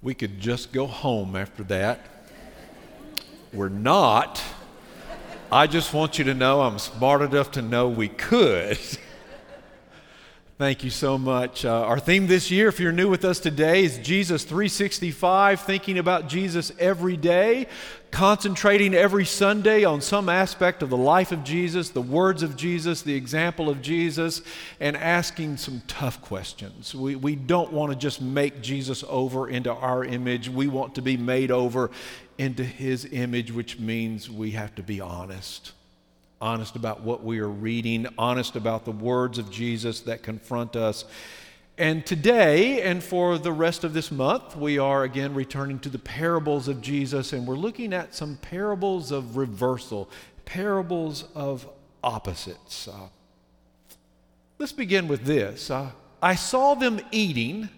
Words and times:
We 0.00 0.14
could 0.14 0.38
just 0.38 0.72
go 0.72 0.86
home 0.86 1.34
after 1.34 1.64
that. 1.64 2.00
We're 3.52 3.68
not. 3.68 4.42
I 5.50 5.66
just 5.66 5.92
want 5.92 6.18
you 6.18 6.24
to 6.24 6.34
know 6.34 6.60
I'm 6.60 6.78
smart 6.78 7.22
enough 7.22 7.52
to 7.52 7.62
know 7.62 7.88
we 7.88 8.08
could. 8.08 8.78
Thank 10.58 10.82
you 10.82 10.90
so 10.90 11.18
much. 11.18 11.64
Uh, 11.64 11.84
our 11.84 12.00
theme 12.00 12.26
this 12.26 12.50
year, 12.50 12.66
if 12.66 12.80
you're 12.80 12.90
new 12.90 13.08
with 13.08 13.24
us 13.24 13.38
today, 13.38 13.84
is 13.84 13.96
Jesus 13.98 14.42
365, 14.42 15.60
thinking 15.60 15.98
about 15.98 16.28
Jesus 16.28 16.72
every 16.80 17.16
day, 17.16 17.68
concentrating 18.10 18.92
every 18.92 19.24
Sunday 19.24 19.84
on 19.84 20.00
some 20.00 20.28
aspect 20.28 20.82
of 20.82 20.90
the 20.90 20.96
life 20.96 21.30
of 21.30 21.44
Jesus, 21.44 21.90
the 21.90 22.02
words 22.02 22.42
of 22.42 22.56
Jesus, 22.56 23.02
the 23.02 23.14
example 23.14 23.68
of 23.68 23.80
Jesus, 23.80 24.42
and 24.80 24.96
asking 24.96 25.58
some 25.58 25.80
tough 25.86 26.20
questions. 26.22 26.92
We, 26.92 27.14
we 27.14 27.36
don't 27.36 27.72
want 27.72 27.92
to 27.92 27.96
just 27.96 28.20
make 28.20 28.60
Jesus 28.60 29.04
over 29.08 29.48
into 29.48 29.72
our 29.72 30.04
image, 30.04 30.48
we 30.48 30.66
want 30.66 30.96
to 30.96 31.02
be 31.02 31.16
made 31.16 31.52
over 31.52 31.92
into 32.36 32.64
his 32.64 33.06
image, 33.12 33.52
which 33.52 33.78
means 33.78 34.28
we 34.28 34.50
have 34.50 34.74
to 34.74 34.82
be 34.82 35.00
honest 35.00 35.70
honest 36.40 36.76
about 36.76 37.00
what 37.02 37.24
we 37.24 37.40
are 37.40 37.48
reading, 37.48 38.06
honest 38.16 38.56
about 38.56 38.84
the 38.84 38.92
words 38.92 39.38
of 39.38 39.50
Jesus 39.50 40.00
that 40.02 40.22
confront 40.22 40.76
us. 40.76 41.04
And 41.76 42.04
today, 42.04 42.82
and 42.82 43.02
for 43.02 43.38
the 43.38 43.52
rest 43.52 43.84
of 43.84 43.92
this 43.92 44.10
month, 44.10 44.56
we 44.56 44.78
are 44.78 45.04
again 45.04 45.34
returning 45.34 45.78
to 45.80 45.88
the 45.88 45.98
parables 45.98 46.66
of 46.68 46.80
Jesus, 46.80 47.32
and 47.32 47.46
we're 47.46 47.54
looking 47.54 47.92
at 47.92 48.14
some 48.14 48.36
parables 48.36 49.12
of 49.12 49.36
reversal, 49.36 50.10
parables 50.44 51.24
of 51.34 51.68
opposites. 52.02 52.88
Uh, 52.88 53.08
let's 54.58 54.72
begin 54.72 55.06
with 55.06 55.24
this. 55.24 55.70
Uh, 55.70 55.90
I 56.20 56.34
saw 56.34 56.74
them 56.74 57.00
eating, 57.12 57.68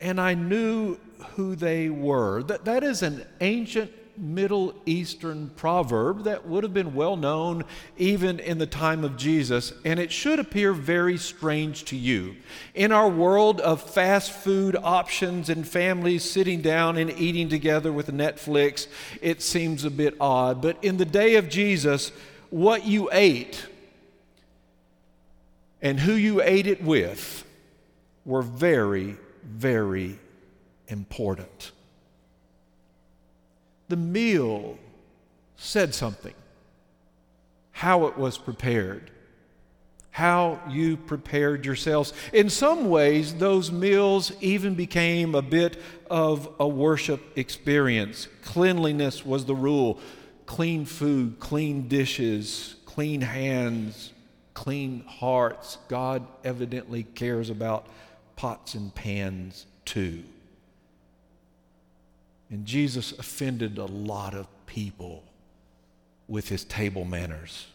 and 0.00 0.20
I 0.20 0.34
knew 0.34 0.98
who 1.36 1.54
they 1.54 1.88
were. 1.88 2.42
That, 2.42 2.64
that 2.64 2.82
is 2.82 3.02
an 3.02 3.24
ancient 3.40 3.92
Middle 4.16 4.74
Eastern 4.86 5.50
proverb 5.56 6.24
that 6.24 6.46
would 6.46 6.62
have 6.64 6.74
been 6.74 6.94
well 6.94 7.16
known 7.16 7.64
even 7.96 8.38
in 8.38 8.58
the 8.58 8.66
time 8.66 9.04
of 9.04 9.16
Jesus, 9.16 9.72
and 9.84 9.98
it 9.98 10.12
should 10.12 10.38
appear 10.38 10.72
very 10.72 11.16
strange 11.16 11.84
to 11.86 11.96
you. 11.96 12.36
In 12.74 12.92
our 12.92 13.08
world 13.08 13.60
of 13.60 13.82
fast 13.82 14.32
food 14.32 14.76
options 14.76 15.48
and 15.48 15.66
families 15.66 16.22
sitting 16.22 16.60
down 16.60 16.98
and 16.98 17.10
eating 17.18 17.48
together 17.48 17.92
with 17.92 18.08
Netflix, 18.08 18.86
it 19.20 19.42
seems 19.42 19.84
a 19.84 19.90
bit 19.90 20.14
odd. 20.20 20.60
But 20.60 20.82
in 20.82 20.98
the 20.98 21.04
day 21.04 21.36
of 21.36 21.48
Jesus, 21.48 22.12
what 22.50 22.84
you 22.84 23.08
ate 23.12 23.66
and 25.80 25.98
who 25.98 26.12
you 26.12 26.40
ate 26.42 26.66
it 26.66 26.82
with 26.82 27.44
were 28.24 28.42
very, 28.42 29.16
very 29.42 30.18
important 30.88 31.72
the 33.92 33.96
meal 33.98 34.78
said 35.56 35.94
something. 35.94 36.32
How 37.72 38.06
it 38.06 38.16
was 38.16 38.38
prepared, 38.38 39.10
how 40.10 40.60
you 40.66 40.96
prepared 40.96 41.66
yourselves. 41.66 42.14
In 42.32 42.48
some 42.48 42.88
ways, 42.88 43.34
those 43.34 43.70
meals 43.70 44.32
even 44.40 44.74
became 44.74 45.34
a 45.34 45.42
bit 45.42 45.78
of 46.10 46.48
a 46.58 46.66
worship 46.66 47.20
experience. 47.36 48.28
Cleanliness 48.42 49.26
was 49.26 49.44
the 49.44 49.54
rule 49.54 50.00
clean 50.46 50.86
food, 50.86 51.38
clean 51.38 51.86
dishes, 51.86 52.76
clean 52.86 53.20
hands, 53.20 54.14
clean 54.54 55.04
hearts. 55.06 55.76
God 55.88 56.26
evidently 56.44 57.02
cares 57.02 57.50
about 57.50 57.86
pots 58.36 58.72
and 58.72 58.94
pans 58.94 59.66
too. 59.84 60.22
And 62.52 62.66
Jesus 62.66 63.12
offended 63.12 63.78
a 63.78 63.86
lot 63.86 64.34
of 64.34 64.46
people 64.66 65.24
with 66.28 66.50
his 66.50 66.64
table 66.66 67.06
manners, 67.06 67.66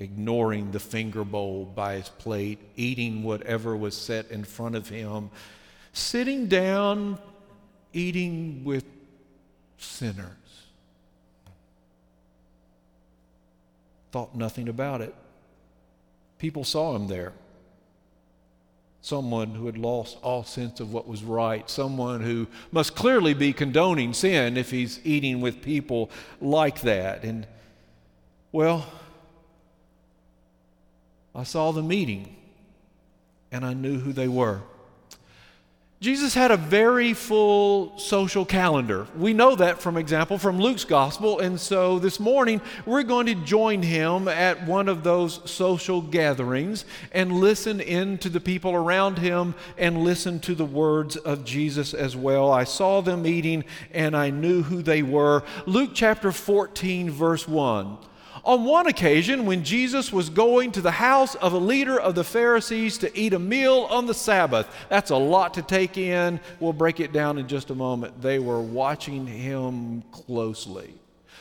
ignoring 0.00 0.72
the 0.72 0.80
finger 0.80 1.22
bowl 1.22 1.66
by 1.66 1.96
his 1.96 2.08
plate, 2.08 2.58
eating 2.76 3.22
whatever 3.22 3.76
was 3.76 3.94
set 3.94 4.30
in 4.30 4.42
front 4.42 4.74
of 4.74 4.88
him, 4.88 5.28
sitting 5.92 6.48
down, 6.48 7.18
eating 7.92 8.64
with 8.64 8.86
sinners. 9.76 10.30
Thought 14.12 14.34
nothing 14.34 14.70
about 14.70 15.02
it. 15.02 15.14
People 16.38 16.64
saw 16.64 16.96
him 16.96 17.06
there 17.06 17.34
someone 19.04 19.50
who 19.50 19.66
had 19.66 19.76
lost 19.76 20.16
all 20.22 20.42
sense 20.44 20.80
of 20.80 20.90
what 20.90 21.06
was 21.06 21.22
right, 21.22 21.68
someone 21.68 22.22
who 22.22 22.46
must 22.72 22.96
clearly 22.96 23.34
be 23.34 23.52
condoning 23.52 24.14
sin 24.14 24.56
if 24.56 24.70
he's 24.70 24.98
eating 25.04 25.42
with 25.42 25.60
people 25.60 26.10
like 26.40 26.80
that. 26.80 27.22
And, 27.22 27.46
well, 28.50 28.86
I 31.34 31.42
saw 31.42 31.70
the 31.70 31.82
meeting 31.82 32.34
and 33.52 33.62
I 33.62 33.74
knew 33.74 33.98
who 33.98 34.14
they 34.14 34.26
were. 34.26 34.62
Jesus 36.00 36.34
had 36.34 36.50
a 36.50 36.56
very 36.58 37.14
full 37.14 37.98
social 37.98 38.44
calendar. 38.44 39.06
We 39.16 39.32
know 39.32 39.54
that 39.56 39.80
from 39.80 39.96
example 39.96 40.36
from 40.36 40.58
Luke's 40.58 40.84
gospel, 40.84 41.38
and 41.38 41.58
so 41.58 41.98
this 41.98 42.20
morning 42.20 42.60
we're 42.84 43.04
going 43.04 43.26
to 43.26 43.34
join 43.34 43.80
him 43.80 44.28
at 44.28 44.66
one 44.66 44.88
of 44.90 45.02
those 45.02 45.40
social 45.50 46.02
gatherings 46.02 46.84
and 47.12 47.32
listen 47.32 47.80
in 47.80 48.18
to 48.18 48.28
the 48.28 48.40
people 48.40 48.74
around 48.74 49.18
him 49.18 49.54
and 49.78 50.04
listen 50.04 50.40
to 50.40 50.54
the 50.54 50.66
words 50.66 51.16
of 51.16 51.44
Jesus 51.44 51.94
as 51.94 52.14
well. 52.14 52.52
I 52.52 52.64
saw 52.64 53.00
them 53.00 53.26
eating 53.26 53.64
and 53.92 54.14
I 54.14 54.28
knew 54.28 54.62
who 54.62 54.82
they 54.82 55.02
were. 55.02 55.42
Luke 55.64 55.92
chapter 55.94 56.32
14 56.32 57.10
verse 57.10 57.48
1. 57.48 57.96
On 58.44 58.66
one 58.66 58.86
occasion, 58.86 59.46
when 59.46 59.64
Jesus 59.64 60.12
was 60.12 60.28
going 60.28 60.70
to 60.72 60.82
the 60.82 60.90
house 60.90 61.34
of 61.36 61.54
a 61.54 61.58
leader 61.58 61.98
of 61.98 62.14
the 62.14 62.24
Pharisees 62.24 62.98
to 62.98 63.18
eat 63.18 63.32
a 63.32 63.38
meal 63.38 63.88
on 63.90 64.04
the 64.04 64.12
Sabbath, 64.12 64.68
that's 64.90 65.10
a 65.10 65.16
lot 65.16 65.54
to 65.54 65.62
take 65.62 65.96
in. 65.96 66.38
We'll 66.60 66.74
break 66.74 67.00
it 67.00 67.10
down 67.10 67.38
in 67.38 67.48
just 67.48 67.70
a 67.70 67.74
moment. 67.74 68.20
They 68.20 68.38
were 68.38 68.60
watching 68.60 69.26
him 69.26 70.02
closely. 70.12 70.92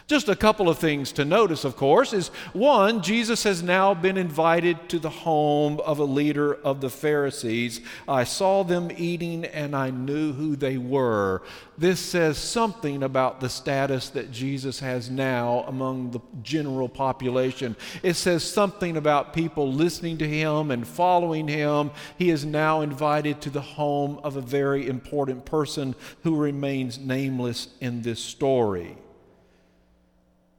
Just 0.05 0.27
a 0.27 0.35
couple 0.35 0.67
of 0.67 0.79
things 0.79 1.13
to 1.13 1.23
notice, 1.23 1.63
of 1.63 1.77
course, 1.77 2.11
is 2.11 2.27
one, 2.51 3.01
Jesus 3.01 3.43
has 3.43 3.63
now 3.63 3.93
been 3.93 4.17
invited 4.17 4.89
to 4.89 4.99
the 4.99 5.09
home 5.09 5.79
of 5.79 5.97
a 5.99 6.03
leader 6.03 6.53
of 6.53 6.81
the 6.81 6.89
Pharisees. 6.89 7.79
I 8.05 8.25
saw 8.25 8.63
them 8.63 8.91
eating 8.97 9.45
and 9.45 9.73
I 9.73 9.91
knew 9.91 10.33
who 10.33 10.57
they 10.57 10.77
were. 10.77 11.41
This 11.77 12.01
says 12.01 12.37
something 12.37 13.01
about 13.01 13.39
the 13.39 13.47
status 13.47 14.09
that 14.09 14.29
Jesus 14.29 14.81
has 14.81 15.09
now 15.09 15.63
among 15.67 16.11
the 16.11 16.19
general 16.41 16.89
population. 16.89 17.77
It 18.03 18.15
says 18.15 18.43
something 18.43 18.97
about 18.97 19.33
people 19.33 19.71
listening 19.71 20.17
to 20.17 20.27
him 20.27 20.69
and 20.69 20.85
following 20.85 21.47
him. 21.47 21.91
He 22.17 22.29
is 22.29 22.43
now 22.43 22.81
invited 22.81 23.39
to 23.41 23.49
the 23.49 23.61
home 23.61 24.19
of 24.21 24.35
a 24.35 24.41
very 24.41 24.85
important 24.87 25.45
person 25.45 25.95
who 26.23 26.35
remains 26.35 26.99
nameless 26.99 27.69
in 27.79 28.01
this 28.01 28.19
story 28.19 28.97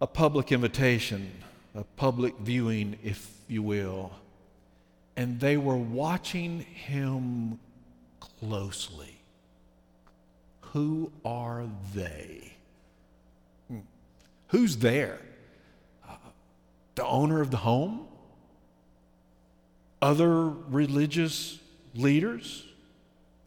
a 0.04 0.06
public 0.06 0.53
invitation, 0.53 1.31
a 1.75 1.82
public 1.97 2.37
viewing, 2.41 2.98
if 3.03 3.26
you 3.48 3.62
will. 3.62 4.12
And 5.16 5.41
they 5.41 5.56
were 5.56 5.78
watching 5.78 6.60
him 6.60 7.59
closely. 8.20 9.16
Who 10.75 11.10
are 11.25 11.65
they? 11.94 12.53
Who's 14.48 14.76
there? 14.76 15.20
Uh, 16.06 16.16
the 16.97 17.06
owner 17.06 17.41
of 17.41 17.50
the 17.50 17.56
home? 17.56 18.06
Other 20.03 20.50
religious 20.50 21.59
leaders? 21.94 22.62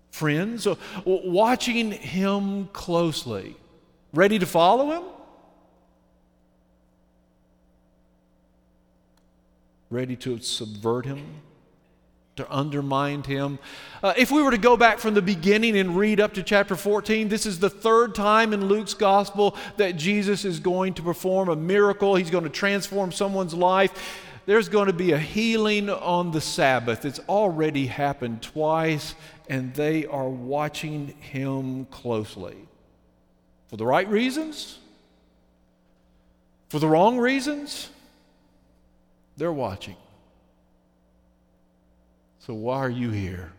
Friends? 0.10 0.68
Watching 1.06 1.92
him 1.92 2.68
closely. 2.74 3.56
Ready 4.12 4.40
to 4.40 4.48
follow 4.48 4.90
him? 4.90 5.04
Ready 9.90 10.16
to 10.18 10.40
subvert 10.40 11.06
him, 11.06 11.24
to 12.36 12.52
undermine 12.54 13.24
him. 13.24 13.60
Uh, 14.04 14.14
if 14.18 14.32
we 14.32 14.42
were 14.42 14.52
to 14.52 14.58
go 14.58 14.78
back 14.78 15.00
from 15.00 15.14
the 15.14 15.22
beginning 15.22 15.78
and 15.78 15.98
read 15.98 16.20
up 16.20 16.34
to 16.34 16.44
chapter 16.44 16.76
14, 16.76 17.30
this 17.30 17.46
is 17.46 17.60
the 17.60 17.70
third 17.70 18.14
time 18.14 18.54
in 18.54 18.66
Luke's 18.66 18.94
gospel 18.94 19.56
that 19.78 19.96
Jesus 19.96 20.46
is 20.46 20.60
going 20.60 20.94
to 20.96 21.02
perform 21.02 21.50
a 21.50 21.56
miracle. 21.56 22.16
He's 22.16 22.30
going 22.30 22.44
to 22.44 22.50
transform 22.50 23.12
someone's 23.12 23.54
life. 23.54 24.24
There's 24.46 24.70
going 24.70 24.88
to 24.88 24.94
be 24.94 25.12
a 25.12 25.18
healing 25.18 25.90
on 25.90 26.32
the 26.32 26.40
Sabbath. 26.40 27.04
It's 27.04 27.20
already 27.28 27.88
happened 27.88 28.42
twice, 28.42 29.14
and 29.50 29.74
they 29.74 30.06
are 30.06 30.30
watching 30.30 31.08
him 31.20 31.86
closely. 31.86 32.56
For 33.68 33.76
the 33.76 33.86
right 33.86 34.08
reasons? 34.08 34.80
For 36.70 36.80
the 36.80 36.88
wrong 36.88 37.18
reasons? 37.18 37.90
They're 39.38 39.54
watching. 39.54 39.96
So, 42.40 42.54
why 42.54 42.78
are 42.80 42.90
you 42.90 43.12
here? 43.12 43.52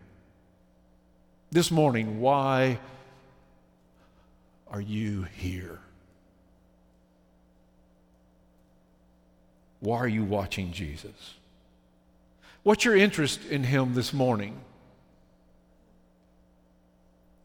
This 1.51 1.71
morning, 1.71 2.21
why 2.21 2.79
are 4.71 4.81
you 4.81 5.23
here? 5.37 5.79
Why 9.81 9.99
are 9.99 10.09
you 10.09 10.25
watching 10.25 10.73
Jesus? 10.73 11.35
What's 12.65 12.85
your 12.85 12.97
interest 12.97 13.45
in 13.47 13.65
him 13.65 13.95
this 13.95 14.13
morning? 14.13 14.61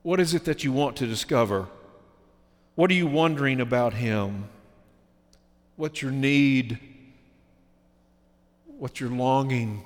What 0.01 0.19
is 0.19 0.33
it 0.33 0.45
that 0.45 0.63
you 0.63 0.73
want 0.73 0.97
to 0.97 1.07
discover? 1.07 1.67
What 2.75 2.89
are 2.89 2.95
you 2.95 3.07
wondering 3.07 3.61
about 3.61 3.93
him? 3.93 4.49
What's 5.75 6.01
your 6.01 6.11
need? 6.11 6.79
What's 8.77 8.99
your 8.99 9.09
longing? 9.09 9.83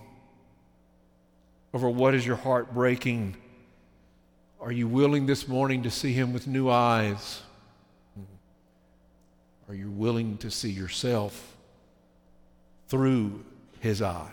Over 1.73 1.89
what 1.89 2.15
is 2.15 2.25
your 2.25 2.37
heart 2.37 2.73
breaking? 2.73 3.35
Are 4.59 4.71
you 4.71 4.87
willing 4.87 5.25
this 5.25 5.47
morning 5.47 5.83
to 5.83 5.91
see 5.91 6.13
him 6.13 6.33
with 6.33 6.47
new 6.47 6.69
eyes? 6.69 7.41
Are 9.69 9.75
you 9.75 9.91
willing 9.91 10.37
to 10.37 10.49
see 10.49 10.69
yourself 10.69 11.55
through 12.87 13.43
his 13.79 14.01
eyes? 14.01 14.31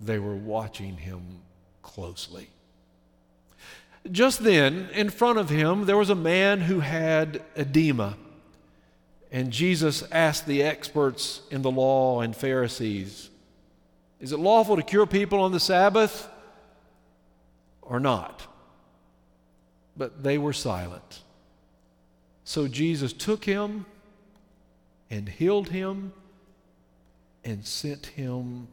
They 0.00 0.18
were 0.18 0.36
watching 0.36 0.96
him 0.96 1.40
closely. 1.82 2.50
Just 4.10 4.44
then, 4.44 4.88
in 4.92 5.10
front 5.10 5.38
of 5.38 5.48
him, 5.48 5.86
there 5.86 5.96
was 5.96 6.10
a 6.10 6.14
man 6.14 6.60
who 6.60 6.80
had 6.80 7.42
edema. 7.56 8.16
And 9.32 9.50
Jesus 9.50 10.04
asked 10.12 10.46
the 10.46 10.62
experts 10.62 11.42
in 11.50 11.62
the 11.62 11.70
law 11.70 12.20
and 12.20 12.34
Pharisees, 12.34 13.30
Is 14.20 14.32
it 14.32 14.38
lawful 14.38 14.76
to 14.76 14.82
cure 14.82 15.06
people 15.06 15.40
on 15.40 15.52
the 15.52 15.60
Sabbath 15.60 16.28
or 17.82 18.00
not? 18.00 18.46
But 19.96 20.22
they 20.22 20.38
were 20.38 20.52
silent. 20.52 21.22
So 22.44 22.68
Jesus 22.68 23.12
took 23.12 23.44
him 23.44 23.86
and 25.10 25.28
healed 25.28 25.68
him 25.70 26.12
and 27.44 27.66
sent 27.66 28.06
him 28.06 28.68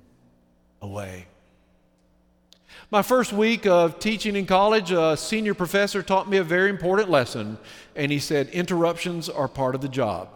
away. 0.82 1.28
My 2.92 3.02
first 3.02 3.34
week 3.34 3.66
of 3.66 4.00
teaching 4.00 4.36
in 4.36 4.46
college, 4.46 4.92
a 4.92 5.16
senior 5.18 5.54
professor 5.54 6.04
taught 6.04 6.30
me 6.30 6.38
a 6.38 6.44
very 6.44 6.70
important 6.70 7.10
lesson, 7.10 7.58
and 7.96 8.12
he 8.12 8.20
said, 8.20 8.50
Interruptions 8.50 9.30
are 9.30 9.48
part 9.48 9.76
of 9.76 9.82
the 9.82 9.88
job. 9.88 10.30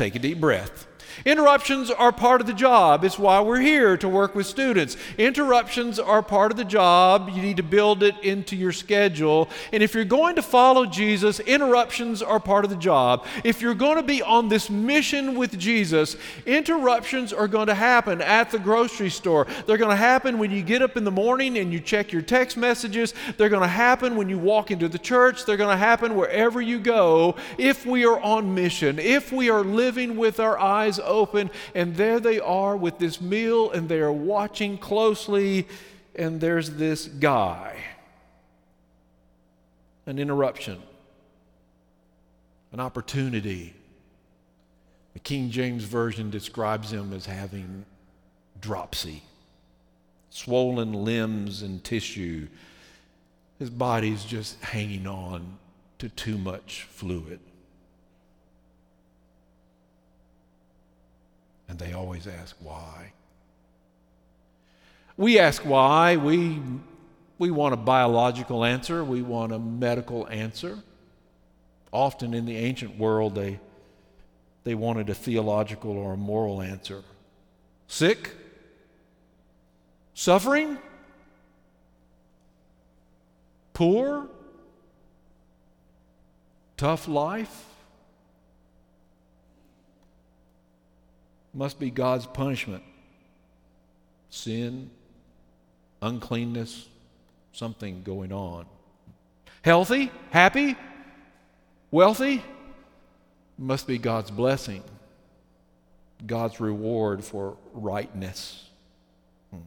Take 0.00 0.14
a 0.14 0.18
deep 0.18 0.40
breath. 0.40 0.89
Interruptions 1.24 1.90
are 1.90 2.12
part 2.12 2.40
of 2.40 2.46
the 2.46 2.52
job. 2.52 3.04
It's 3.04 3.18
why 3.18 3.40
we're 3.40 3.60
here 3.60 3.96
to 3.96 4.08
work 4.08 4.34
with 4.34 4.46
students. 4.46 4.96
Interruptions 5.18 5.98
are 5.98 6.22
part 6.22 6.50
of 6.50 6.56
the 6.56 6.64
job. 6.64 7.30
You 7.32 7.42
need 7.42 7.56
to 7.56 7.62
build 7.62 8.02
it 8.02 8.14
into 8.22 8.56
your 8.56 8.72
schedule. 8.72 9.48
And 9.72 9.82
if 9.82 9.94
you're 9.94 10.04
going 10.04 10.36
to 10.36 10.42
follow 10.42 10.86
Jesus, 10.86 11.40
interruptions 11.40 12.22
are 12.22 12.40
part 12.40 12.64
of 12.64 12.70
the 12.70 12.76
job. 12.76 13.26
If 13.44 13.60
you're 13.60 13.74
going 13.74 13.96
to 13.96 14.02
be 14.02 14.22
on 14.22 14.48
this 14.48 14.70
mission 14.70 15.34
with 15.34 15.58
Jesus, 15.58 16.16
interruptions 16.46 17.32
are 17.32 17.48
going 17.48 17.66
to 17.66 17.74
happen 17.74 18.20
at 18.20 18.50
the 18.50 18.58
grocery 18.58 19.10
store. 19.10 19.46
They're 19.66 19.76
going 19.76 19.90
to 19.90 19.96
happen 19.96 20.38
when 20.38 20.50
you 20.50 20.62
get 20.62 20.82
up 20.82 20.96
in 20.96 21.04
the 21.04 21.10
morning 21.10 21.58
and 21.58 21.72
you 21.72 21.80
check 21.80 22.12
your 22.12 22.22
text 22.22 22.56
messages. 22.56 23.14
They're 23.36 23.48
going 23.48 23.62
to 23.62 23.68
happen 23.68 24.16
when 24.16 24.28
you 24.28 24.38
walk 24.38 24.70
into 24.70 24.88
the 24.88 24.98
church. 24.98 25.44
They're 25.44 25.56
going 25.56 25.74
to 25.74 25.76
happen 25.76 26.14
wherever 26.14 26.60
you 26.60 26.78
go 26.78 27.36
if 27.58 27.84
we 27.84 28.06
are 28.06 28.20
on 28.20 28.54
mission, 28.54 28.98
if 28.98 29.32
we 29.32 29.50
are 29.50 29.62
living 29.62 30.16
with 30.16 30.38
our 30.38 30.58
eyes 30.58 30.99
open, 31.00 31.50
and 31.74 31.96
there 31.96 32.20
they 32.20 32.40
are 32.40 32.76
with 32.76 32.98
this 32.98 33.20
meal, 33.20 33.70
and 33.70 33.88
they 33.88 34.00
are 34.00 34.12
watching 34.12 34.78
closely, 34.78 35.66
and 36.14 36.40
there's 36.40 36.70
this 36.70 37.06
guy. 37.06 37.76
An 40.06 40.18
interruption, 40.18 40.80
an 42.72 42.80
opportunity. 42.80 43.74
The 45.14 45.20
King 45.20 45.50
James 45.50 45.84
Version 45.84 46.30
describes 46.30 46.92
him 46.92 47.12
as 47.12 47.26
having 47.26 47.84
dropsy, 48.60 49.22
swollen 50.30 50.92
limbs 50.92 51.62
and 51.62 51.82
tissue. 51.82 52.48
His 53.58 53.70
body's 53.70 54.24
just 54.24 54.62
hanging 54.62 55.06
on 55.06 55.58
to 55.98 56.08
too 56.08 56.38
much 56.38 56.86
fluid. 56.90 57.40
They 61.80 61.92
always 61.92 62.26
ask 62.26 62.54
why. 62.60 63.12
We 65.16 65.38
ask 65.38 65.62
why. 65.62 66.16
We, 66.16 66.60
we 67.38 67.50
want 67.50 67.74
a 67.74 67.76
biological 67.76 68.64
answer, 68.64 69.02
we 69.02 69.22
want 69.22 69.52
a 69.52 69.58
medical 69.58 70.28
answer. 70.28 70.78
Often 71.92 72.34
in 72.34 72.46
the 72.46 72.56
ancient 72.56 72.98
world, 72.98 73.34
they, 73.34 73.58
they 74.62 74.74
wanted 74.74 75.10
a 75.10 75.14
theological 75.14 75.90
or 75.90 76.12
a 76.12 76.16
moral 76.16 76.62
answer. 76.62 77.02
Sick? 77.88 78.30
Suffering? 80.14 80.78
Poor? 83.72 84.28
Tough 86.76 87.08
life? 87.08 87.69
Must 91.52 91.78
be 91.78 91.90
God's 91.90 92.26
punishment. 92.26 92.82
Sin, 94.30 94.90
uncleanness, 96.00 96.88
something 97.52 98.02
going 98.02 98.32
on. 98.32 98.66
Healthy, 99.62 100.10
happy, 100.30 100.76
wealthy, 101.90 102.42
must 103.58 103.86
be 103.86 103.98
God's 103.98 104.30
blessing, 104.30 104.82
God's 106.26 106.60
reward 106.60 107.22
for 107.22 107.56
rightness. 107.74 108.68
Hmm. 109.50 109.58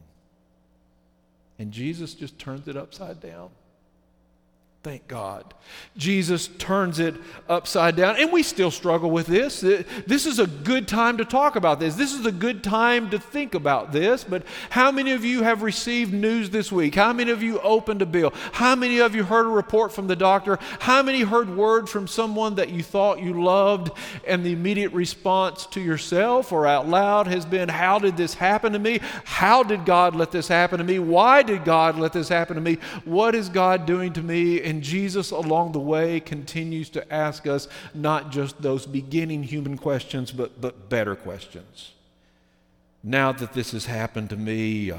And 1.58 1.70
Jesus 1.70 2.14
just 2.14 2.38
turns 2.38 2.66
it 2.66 2.76
upside 2.76 3.20
down. 3.20 3.50
Thank 4.84 5.08
God. 5.08 5.54
Jesus 5.96 6.48
turns 6.58 6.98
it 6.98 7.14
upside 7.48 7.96
down. 7.96 8.16
And 8.20 8.30
we 8.30 8.42
still 8.42 8.70
struggle 8.70 9.10
with 9.10 9.26
this. 9.26 9.60
This 9.60 10.26
is 10.26 10.38
a 10.38 10.46
good 10.46 10.86
time 10.86 11.16
to 11.16 11.24
talk 11.24 11.56
about 11.56 11.80
this. 11.80 11.94
This 11.94 12.12
is 12.12 12.26
a 12.26 12.32
good 12.32 12.62
time 12.62 13.08
to 13.08 13.18
think 13.18 13.54
about 13.54 13.92
this. 13.92 14.24
But 14.24 14.44
how 14.68 14.92
many 14.92 15.12
of 15.12 15.24
you 15.24 15.42
have 15.42 15.62
received 15.62 16.12
news 16.12 16.50
this 16.50 16.70
week? 16.70 16.94
How 16.94 17.14
many 17.14 17.30
of 17.30 17.42
you 17.42 17.60
opened 17.60 18.02
a 18.02 18.06
bill? 18.06 18.34
How 18.52 18.76
many 18.76 18.98
of 18.98 19.14
you 19.14 19.24
heard 19.24 19.46
a 19.46 19.48
report 19.48 19.90
from 19.90 20.06
the 20.06 20.16
doctor? 20.16 20.58
How 20.80 21.02
many 21.02 21.22
heard 21.22 21.56
word 21.56 21.88
from 21.88 22.06
someone 22.06 22.56
that 22.56 22.68
you 22.68 22.82
thought 22.82 23.22
you 23.22 23.42
loved? 23.42 23.90
And 24.28 24.44
the 24.44 24.52
immediate 24.52 24.92
response 24.92 25.64
to 25.68 25.80
yourself 25.80 26.52
or 26.52 26.66
out 26.66 26.86
loud 26.86 27.26
has 27.26 27.46
been, 27.46 27.70
How 27.70 27.98
did 27.98 28.18
this 28.18 28.34
happen 28.34 28.74
to 28.74 28.78
me? 28.78 29.00
How 29.24 29.62
did 29.62 29.86
God 29.86 30.14
let 30.14 30.30
this 30.30 30.48
happen 30.48 30.76
to 30.76 30.84
me? 30.84 30.98
Why 30.98 31.42
did 31.42 31.64
God 31.64 31.98
let 31.98 32.12
this 32.12 32.28
happen 32.28 32.56
to 32.56 32.60
me? 32.60 32.74
What 33.06 33.34
is 33.34 33.48
God 33.48 33.86
doing 33.86 34.12
to 34.12 34.22
me? 34.22 34.73
And 34.74 34.82
Jesus, 34.82 35.30
along 35.30 35.70
the 35.70 35.78
way, 35.78 36.18
continues 36.18 36.90
to 36.90 37.14
ask 37.14 37.46
us 37.46 37.68
not 37.94 38.32
just 38.32 38.60
those 38.60 38.86
beginning 38.86 39.44
human 39.44 39.78
questions, 39.78 40.32
but, 40.32 40.60
but 40.60 40.88
better 40.88 41.14
questions. 41.14 41.92
Now 43.00 43.30
that 43.30 43.52
this 43.52 43.70
has 43.70 43.86
happened 43.86 44.30
to 44.30 44.36
me, 44.36 44.90
uh, 44.90 44.98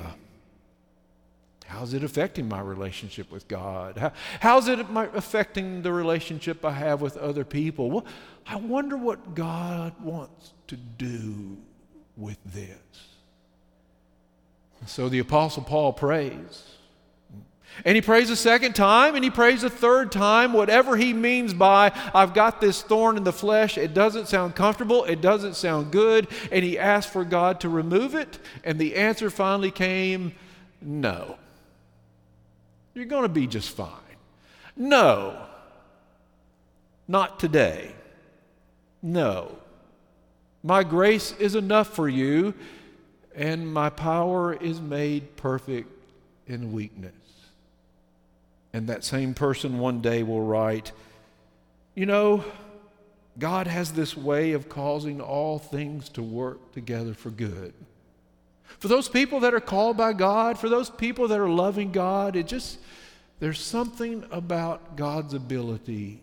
how's 1.66 1.94
it 1.94 2.06
affecting 2.06 2.48
my 2.48 2.62
relationship 2.62 3.30
with 3.30 3.50
God? 3.50 3.98
How, 3.98 4.14
how's 4.40 4.70
it 4.70 4.80
affecting 4.80 5.82
the 5.82 5.92
relationship 5.92 6.64
I 6.64 6.72
have 6.72 7.02
with 7.02 7.18
other 7.18 7.44
people? 7.44 7.92
Well, 7.92 8.06
I 8.48 8.56
wonder 8.56 8.96
what 8.96 9.36
God 9.36 9.92
wants 10.02 10.54
to 10.68 10.78
do 10.78 11.58
with 12.16 12.38
this. 12.46 12.78
So 14.86 15.10
the 15.10 15.20
Apostle 15.20 15.64
Paul 15.64 15.92
prays. 15.92 16.64
And 17.84 17.96
he 17.96 18.02
prays 18.02 18.30
a 18.30 18.36
second 18.36 18.74
time 18.74 19.16
and 19.16 19.24
he 19.24 19.30
prays 19.30 19.64
a 19.64 19.70
third 19.70 20.12
time, 20.12 20.54
whatever 20.54 20.96
he 20.96 21.14
means 21.14 21.54
by, 21.54 21.92
I've 22.14 22.34
got 22.34 22.62
this 22.62 22.82
thorn 22.82 23.18
in 23.18 23.24
the 23.24 23.34
flesh. 23.34 23.78
It 23.78 23.94
doesn't 23.94 24.28
sound 24.28 24.56
comfortable. 24.56 25.04
It 25.04 25.20
doesn't 25.20 25.56
sound 25.56 25.92
good. 25.92 26.28
And 26.52 26.64
he 26.64 26.80
asked 26.80 27.12
for 27.12 27.26
God 27.26 27.60
to 27.62 27.70
remove 27.70 28.16
it. 28.16 28.40
And 28.64 28.80
the 28.80 28.96
answer 28.96 29.30
finally 29.30 29.72
came 29.72 30.34
no. 30.82 31.38
You're 32.94 33.06
going 33.06 33.24
to 33.24 33.30
be 33.30 33.46
just 33.46 33.76
fine. 33.76 33.90
No. 34.78 35.46
Not 37.08 37.40
today. 37.40 37.92
No. 39.02 39.58
My 40.64 40.84
grace 40.84 41.34
is 41.38 41.54
enough 41.54 41.90
for 41.90 42.10
you, 42.10 42.56
and 43.36 43.72
my 43.72 43.90
power 43.90 44.54
is 44.54 44.82
made 44.82 45.36
perfect 45.36 45.92
in 46.48 46.72
weakness. 46.72 47.14
And 48.76 48.90
that 48.90 49.06
same 49.06 49.34
person 49.34 49.80
one 49.80 50.02
day 50.02 50.22
will 50.22 50.42
write, 50.42 50.92
You 51.96 52.06
know, 52.06 52.44
God 53.40 53.68
has 53.68 53.94
this 53.94 54.18
way 54.18 54.52
of 54.52 54.68
causing 54.68 55.22
all 55.22 55.60
things 55.60 56.10
to 56.10 56.22
work 56.22 56.74
together 56.74 57.14
for 57.14 57.30
good. 57.30 57.74
For 58.66 58.90
those 58.90 59.08
people 59.08 59.40
that 59.40 59.54
are 59.54 59.62
called 59.62 59.96
by 59.96 60.12
God, 60.12 60.60
for 60.60 60.68
those 60.68 60.90
people 60.90 61.30
that 61.30 61.40
are 61.40 61.48
loving 61.48 61.94
God, 61.94 62.36
it 62.36 62.48
just, 62.48 62.80
there's 63.40 63.62
something 63.62 64.26
about 64.30 64.98
God's 64.98 65.34
ability 65.34 66.20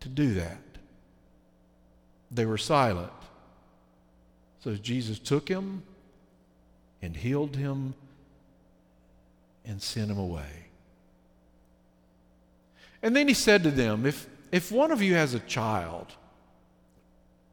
to 0.00 0.08
do 0.08 0.34
that. 0.34 0.58
They 2.32 2.44
were 2.44 2.58
silent. 2.58 3.12
So 4.64 4.74
Jesus 4.74 5.20
took 5.20 5.48
him 5.48 5.84
and 7.02 7.16
healed 7.16 7.54
him 7.54 7.94
and 9.68 9.80
sent 9.80 10.10
him 10.10 10.18
away. 10.18 10.66
And 13.02 13.14
then 13.14 13.28
he 13.28 13.34
said 13.34 13.62
to 13.62 13.70
them, 13.70 14.06
If, 14.06 14.26
if 14.50 14.72
one 14.72 14.90
of 14.90 15.00
you 15.02 15.14
has 15.14 15.34
a 15.34 15.40
child 15.40 16.06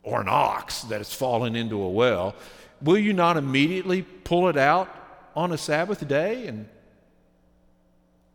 or 0.01 0.21
an 0.21 0.27
ox 0.29 0.81
that 0.83 0.97
has 0.97 1.13
fallen 1.13 1.55
into 1.55 1.79
a 1.79 1.89
well, 1.89 2.33
will 2.81 2.97
you 2.97 3.13
not 3.13 3.37
immediately 3.37 4.01
pull 4.01 4.47
it 4.47 4.57
out 4.57 4.89
on 5.35 5.51
a 5.51 5.57
Sabbath 5.57 6.07
day? 6.07 6.47
And 6.47 6.67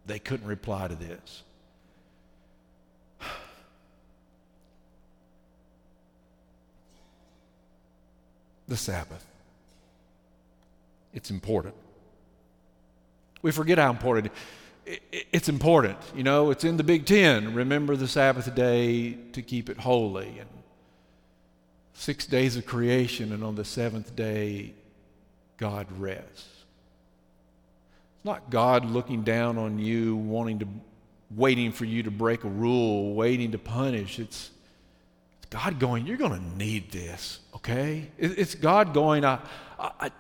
they 0.06 0.18
couldn't 0.18 0.46
reply 0.46 0.86
to 0.86 0.94
this. 0.94 1.42
The 8.68 8.76
Sabbath. 8.76 9.26
It's 11.12 11.30
important. 11.30 11.74
We 13.42 13.52
forget 13.52 13.78
how 13.78 13.90
important 13.90 14.32
it's 15.10 15.48
important. 15.48 15.98
You 16.14 16.22
know, 16.22 16.50
it's 16.50 16.64
in 16.64 16.76
the 16.76 16.84
Big 16.84 17.06
Ten. 17.06 17.54
Remember 17.54 17.96
the 17.96 18.08
Sabbath 18.08 18.52
day 18.54 19.12
to 19.32 19.42
keep 19.42 19.68
it 19.68 19.78
holy. 19.78 20.38
And 20.38 20.48
six 21.94 22.26
days 22.26 22.56
of 22.56 22.66
creation, 22.66 23.32
and 23.32 23.44
on 23.44 23.54
the 23.54 23.64
seventh 23.64 24.16
day, 24.16 24.74
God 25.58 25.86
rests. 25.98 26.48
It's 28.16 28.24
not 28.24 28.50
God 28.50 28.84
looking 28.84 29.22
down 29.22 29.58
on 29.58 29.78
you, 29.78 30.16
wanting 30.16 30.60
to, 30.60 30.68
waiting 31.34 31.72
for 31.72 31.84
you 31.84 32.02
to 32.02 32.10
break 32.10 32.44
a 32.44 32.48
rule, 32.48 33.14
waiting 33.14 33.52
to 33.52 33.58
punish. 33.58 34.18
It's, 34.18 34.50
it's 35.38 35.46
God 35.50 35.78
going, 35.78 36.06
You're 36.06 36.16
going 36.16 36.38
to 36.38 36.56
need 36.56 36.90
this, 36.90 37.40
okay? 37.54 38.10
It, 38.18 38.38
it's 38.38 38.54
God 38.54 38.94
going, 38.94 39.24
I, 39.80 40.10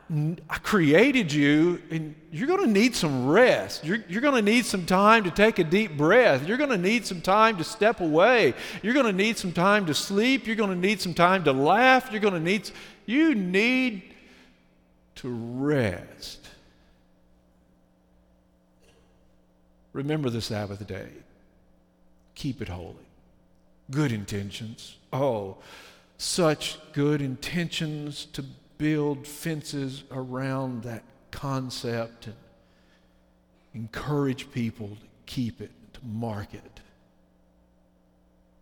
I, 0.48 0.58
created 0.58 1.30
you, 1.30 1.82
and 1.90 2.14
you're 2.32 2.46
going 2.46 2.64
to 2.64 2.70
need 2.70 2.96
some 2.96 3.28
rest. 3.28 3.84
You're, 3.84 4.02
you're 4.08 4.22
going 4.22 4.42
to 4.42 4.50
need 4.50 4.64
some 4.64 4.86
time 4.86 5.24
to 5.24 5.30
take 5.30 5.58
a 5.58 5.64
deep 5.64 5.98
breath. 5.98 6.48
You're 6.48 6.56
going 6.56 6.70
to 6.70 6.78
need 6.78 7.04
some 7.04 7.20
time 7.20 7.58
to 7.58 7.64
step 7.64 8.00
away. 8.00 8.54
You're 8.82 8.94
going 8.94 9.04
to 9.04 9.12
need 9.12 9.36
some 9.36 9.52
time 9.52 9.84
to 9.86 9.94
sleep. 9.94 10.46
You're 10.46 10.56
going 10.56 10.70
to 10.70 10.76
need 10.76 11.02
some 11.02 11.12
time 11.12 11.44
to 11.44 11.52
laugh. 11.52 12.08
You're 12.10 12.22
going 12.22 12.32
to 12.32 12.40
need, 12.40 12.70
you 13.04 13.34
need 13.34 14.14
to 15.16 15.28
rest. 15.28 16.48
Remember 19.92 20.30
the 20.30 20.40
Sabbath 20.40 20.86
day. 20.86 21.08
Keep 22.34 22.62
it 22.62 22.68
holy. 22.68 22.94
Good 23.90 24.10
intentions. 24.10 24.96
Oh, 25.12 25.58
such 26.16 26.78
good 26.94 27.20
intentions 27.20 28.24
to 28.32 28.44
build 28.80 29.26
fences 29.26 30.04
around 30.10 30.84
that 30.84 31.04
concept 31.30 32.28
and 32.28 32.34
encourage 33.74 34.50
people 34.52 34.88
to 34.88 35.06
keep 35.26 35.60
it, 35.60 35.70
to 35.92 36.00
mark 36.02 36.54
it. 36.54 36.80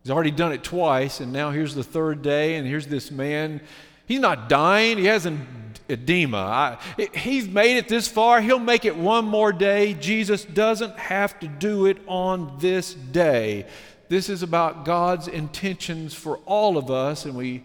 He's 0.02 0.10
already 0.10 0.32
done 0.32 0.50
it 0.50 0.64
twice, 0.64 1.20
and 1.20 1.32
now 1.32 1.52
here's 1.52 1.76
the 1.76 1.84
third 1.84 2.22
day, 2.22 2.56
and 2.56 2.66
here's 2.66 2.88
this 2.88 3.12
man. 3.12 3.60
He's 4.06 4.18
not 4.18 4.48
dying, 4.48 4.98
he 4.98 5.04
hasn't 5.04 5.40
edema. 5.88 6.78
I, 6.98 7.08
he's 7.14 7.46
made 7.46 7.76
it 7.76 7.86
this 7.86 8.08
far, 8.08 8.40
he'll 8.40 8.58
make 8.58 8.84
it 8.84 8.96
one 8.96 9.24
more 9.24 9.52
day. 9.52 9.94
Jesus 9.94 10.44
doesn't 10.44 10.98
have 10.98 11.38
to 11.40 11.46
do 11.46 11.86
it 11.86 11.98
on 12.08 12.56
this 12.58 12.92
day. 12.92 13.66
This 14.08 14.28
is 14.28 14.42
about 14.42 14.84
God's 14.84 15.28
intentions 15.28 16.12
for 16.12 16.38
all 16.38 16.76
of 16.76 16.90
us, 16.90 17.24
and 17.24 17.36
we, 17.36 17.62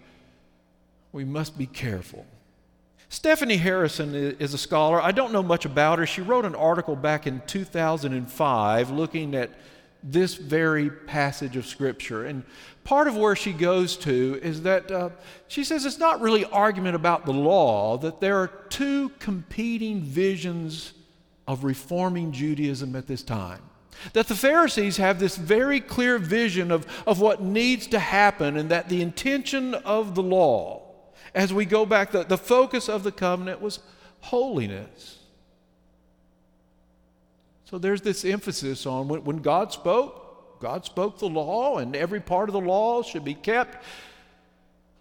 we 1.12 1.24
must 1.24 1.57
be 1.57 1.65
careful. 1.65 2.27
Stephanie 3.13 3.58
Harrison 3.58 4.15
is 4.15 4.55
a 4.55 4.58
scholar. 4.58 5.00
I 5.00 5.12
don't 5.12 5.32
know 5.32 5.43
much 5.43 5.65
about 5.65 6.00
her. 6.00 6.05
She 6.08 6.22
wrote 6.22 6.46
an 6.46 6.55
article 6.55 6.96
back 6.96 7.27
in 7.27 7.43
2005 7.46 8.89
looking 8.89 9.36
at 9.36 9.51
this 10.01 10.34
very 10.34 10.89
passage 10.89 11.55
of 11.55 11.67
Scripture. 11.67 12.25
And 12.25 12.43
part 12.84 13.08
of 13.08 13.15
where 13.15 13.36
she 13.36 13.53
goes 13.53 13.98
to 13.98 14.39
is 14.41 14.63
that 14.63 14.91
uh, 14.91 15.10
she 15.48 15.63
says 15.63 15.86
it's 15.86 16.00
not 16.00 16.22
really 16.22 16.43
argument 16.46 16.96
about 16.96 17.27
the 17.27 17.34
law, 17.34 18.00
that 18.00 18.20
there 18.20 18.39
are 18.39 18.48
two 18.48 19.10
competing 19.20 20.01
visions 20.01 20.93
of 21.48 21.63
reforming 21.63 22.32
Judaism 22.32 22.96
at 22.96 23.05
this 23.05 23.22
time. 23.22 23.62
That 24.13 24.27
the 24.27 24.36
Pharisees 24.36 24.98
have 24.98 25.20
this 25.20 25.36
very 25.36 25.82
clear 25.82 26.17
vision 26.17 26.72
of, 26.72 26.88
of 27.05 27.22
what 27.22 27.43
needs 27.43 27.86
to 27.88 28.00
happen, 28.00 28.58
and 28.58 28.72
that 28.72 28.89
the 28.89 29.03
intention 29.03 29.75
of 29.75 30.15
the 30.15 30.24
law 30.24 30.83
as 31.36 31.54
we 31.54 31.66
go 31.66 31.86
back, 31.86 32.12
the, 32.12 32.24
the 32.24 32.38
focus 32.38 32.90
of 32.90 33.04
the 33.04 33.12
covenant 33.12 33.62
was 33.62 33.80
holiness. 34.22 35.20
So 37.66 37.78
there's 37.78 38.02
this 38.02 38.24
emphasis 38.24 38.86
on 38.86 39.08
when, 39.08 39.24
when 39.24 39.38
God 39.38 39.72
spoke, 39.72 40.60
God 40.60 40.86
spoke 40.86 41.18
the 41.18 41.28
law, 41.28 41.80
and 41.80 41.96
every 41.96 42.20
part 42.20 42.50
of 42.50 42.54
the 42.54 42.62
law 42.62 43.02
should 43.02 43.25
be 43.25 43.34
kept 43.34 43.84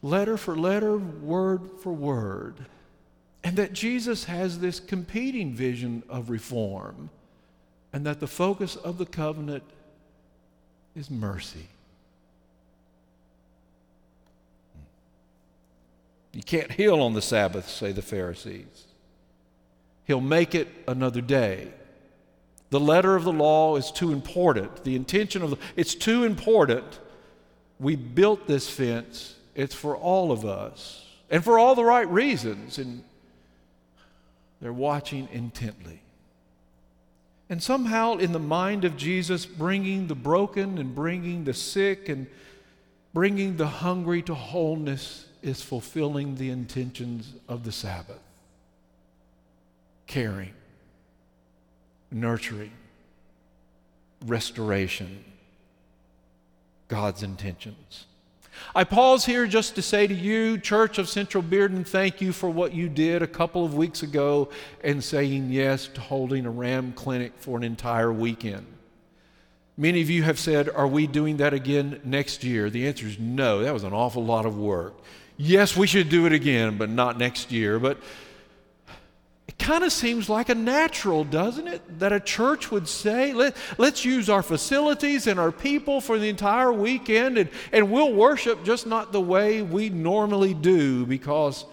letter 0.00 0.36
for 0.36 0.56
letter, 0.56 0.96
word 0.96 1.60
for 1.82 1.92
word. 1.92 2.56
And 3.44 3.56
that 3.56 3.72
Jesus 3.72 4.24
has 4.24 4.58
this 4.58 4.80
competing 4.80 5.52
vision 5.52 6.02
of 6.08 6.30
reform, 6.30 7.10
and 7.92 8.06
that 8.06 8.20
the 8.20 8.26
focus 8.26 8.76
of 8.76 8.98
the 8.98 9.06
covenant 9.06 9.64
is 10.96 11.10
mercy. 11.10 11.68
You 16.32 16.42
can't 16.42 16.72
heal 16.72 17.00
on 17.00 17.12
the 17.12 17.22
Sabbath, 17.22 17.68
say 17.68 17.92
the 17.92 18.02
Pharisees. 18.02 18.86
He'll 20.04 20.20
make 20.20 20.54
it 20.54 20.68
another 20.88 21.20
day. 21.20 21.72
The 22.70 22.80
letter 22.80 23.14
of 23.14 23.24
the 23.24 23.32
law 23.32 23.76
is 23.76 23.90
too 23.90 24.12
important. 24.12 24.84
The 24.84 24.96
intention 24.96 25.42
of 25.42 25.50
the, 25.50 25.58
it's 25.76 25.94
too 25.94 26.24
important. 26.24 27.00
We 27.78 27.96
built 27.96 28.46
this 28.46 28.68
fence. 28.68 29.36
It's 29.54 29.74
for 29.74 29.94
all 29.94 30.32
of 30.32 30.46
us 30.46 31.06
and 31.30 31.44
for 31.44 31.58
all 31.58 31.74
the 31.74 31.84
right 31.84 32.08
reasons. 32.08 32.78
And 32.78 33.04
they're 34.60 34.72
watching 34.72 35.28
intently. 35.32 36.00
And 37.50 37.62
somehow, 37.62 38.16
in 38.16 38.32
the 38.32 38.38
mind 38.38 38.86
of 38.86 38.96
Jesus, 38.96 39.44
bringing 39.44 40.06
the 40.06 40.14
broken 40.14 40.78
and 40.78 40.94
bringing 40.94 41.44
the 41.44 41.52
sick 41.52 42.08
and 42.08 42.26
bringing 43.12 43.58
the 43.58 43.66
hungry 43.66 44.22
to 44.22 44.34
wholeness 44.34 45.26
is 45.42 45.60
fulfilling 45.60 46.36
the 46.36 46.50
intentions 46.50 47.34
of 47.48 47.64
the 47.64 47.72
Sabbath 47.72 48.20
caring, 50.06 50.52
nurturing, 52.10 52.72
restoration, 54.26 55.24
God's 56.88 57.22
intentions. 57.22 58.06
I 58.74 58.84
pause 58.84 59.24
here 59.24 59.46
just 59.46 59.74
to 59.76 59.82
say 59.82 60.06
to 60.06 60.14
you, 60.14 60.58
Church 60.58 60.98
of 60.98 61.08
Central 61.08 61.42
Bearden, 61.42 61.86
thank 61.86 62.20
you 62.20 62.32
for 62.32 62.50
what 62.50 62.74
you 62.74 62.90
did 62.90 63.22
a 63.22 63.26
couple 63.26 63.64
of 63.64 63.74
weeks 63.74 64.02
ago 64.02 64.50
and 64.84 65.02
saying 65.02 65.50
yes 65.50 65.86
to 65.88 66.00
holding 66.02 66.44
a 66.44 66.50
RAM 66.50 66.92
clinic 66.92 67.32
for 67.38 67.56
an 67.56 67.64
entire 67.64 68.12
weekend. 68.12 68.66
Many 69.78 70.02
of 70.02 70.10
you 70.10 70.22
have 70.24 70.38
said, 70.38 70.68
Are 70.68 70.86
we 70.86 71.06
doing 71.06 71.38
that 71.38 71.54
again 71.54 72.00
next 72.04 72.44
year? 72.44 72.68
The 72.68 72.86
answer 72.86 73.06
is 73.06 73.18
no. 73.18 73.62
That 73.62 73.72
was 73.72 73.84
an 73.84 73.94
awful 73.94 74.22
lot 74.22 74.44
of 74.44 74.58
work 74.58 74.94
yes, 75.36 75.76
we 75.76 75.86
should 75.86 76.08
do 76.08 76.26
it 76.26 76.32
again, 76.32 76.78
but 76.78 76.90
not 76.90 77.18
next 77.18 77.52
year. 77.52 77.78
But 77.78 77.98
it 79.48 79.58
kind 79.58 79.84
of 79.84 79.92
seems 79.92 80.28
like 80.28 80.48
a 80.48 80.54
natural, 80.54 81.24
doesn't 81.24 81.66
it? 81.68 81.98
That 81.98 82.12
a 82.12 82.20
church 82.20 82.70
would 82.70 82.88
say, 82.88 83.32
Let, 83.32 83.56
let's 83.78 84.04
use 84.04 84.30
our 84.30 84.42
facilities 84.42 85.26
and 85.26 85.38
our 85.38 85.52
people 85.52 86.00
for 86.00 86.18
the 86.18 86.28
entire 86.28 86.72
weekend, 86.72 87.38
and, 87.38 87.50
and 87.72 87.90
we'll 87.90 88.12
worship 88.12 88.64
just 88.64 88.86
not 88.86 89.12
the 89.12 89.20
way 89.20 89.62
we 89.62 89.88
normally 89.90 90.54
do 90.54 91.04
because 91.06 91.64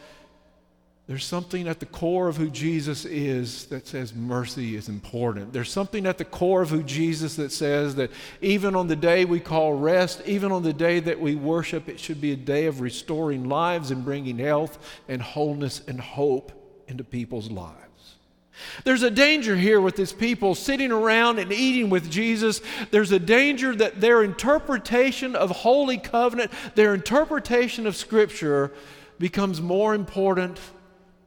there's 1.09 1.25
something 1.25 1.67
at 1.67 1.79
the 1.79 1.87
core 1.87 2.27
of 2.27 2.37
who 2.37 2.51
Jesus 2.51 3.03
is 3.03 3.65
that 3.65 3.87
says 3.87 4.13
mercy 4.13 4.75
is 4.75 4.89
important. 4.89 5.51
There's 5.51 5.71
something 5.71 6.05
at 6.05 6.19
the 6.19 6.23
core 6.23 6.61
of 6.61 6.69
who 6.69 6.83
Jesus 6.83 7.35
that 7.37 7.51
says 7.51 7.95
that 7.95 8.11
even 8.41 8.75
on 8.75 8.87
the 8.87 8.95
day 8.95 9.25
we 9.25 9.39
call 9.39 9.73
rest, 9.73 10.21
even 10.27 10.51
on 10.51 10.61
the 10.61 10.71
day 10.71 10.99
that 10.99 11.19
we 11.19 11.33
worship, 11.33 11.89
it 11.89 11.99
should 11.99 12.21
be 12.21 12.33
a 12.33 12.35
day 12.35 12.67
of 12.67 12.79
restoring 12.79 13.49
lives 13.49 13.89
and 13.89 14.05
bringing 14.05 14.37
health 14.37 14.77
and 15.07 15.19
wholeness 15.19 15.81
and 15.87 15.99
hope 15.99 16.51
into 16.87 17.03
people's 17.03 17.49
lives. 17.49 18.17
There's 18.83 19.01
a 19.01 19.09
danger 19.09 19.55
here 19.55 19.81
with 19.81 19.95
these 19.95 20.13
people 20.13 20.53
sitting 20.53 20.91
around 20.91 21.39
and 21.39 21.51
eating 21.51 21.89
with 21.89 22.11
Jesus. 22.11 22.61
There's 22.91 23.11
a 23.11 23.17
danger 23.17 23.75
that 23.77 23.99
their 23.99 24.21
interpretation 24.21 25.35
of 25.35 25.49
Holy 25.49 25.97
Covenant, 25.97 26.51
their 26.75 26.93
interpretation 26.93 27.87
of 27.87 27.95
Scripture, 27.95 28.71
becomes 29.17 29.59
more 29.59 29.95
important 29.95 30.59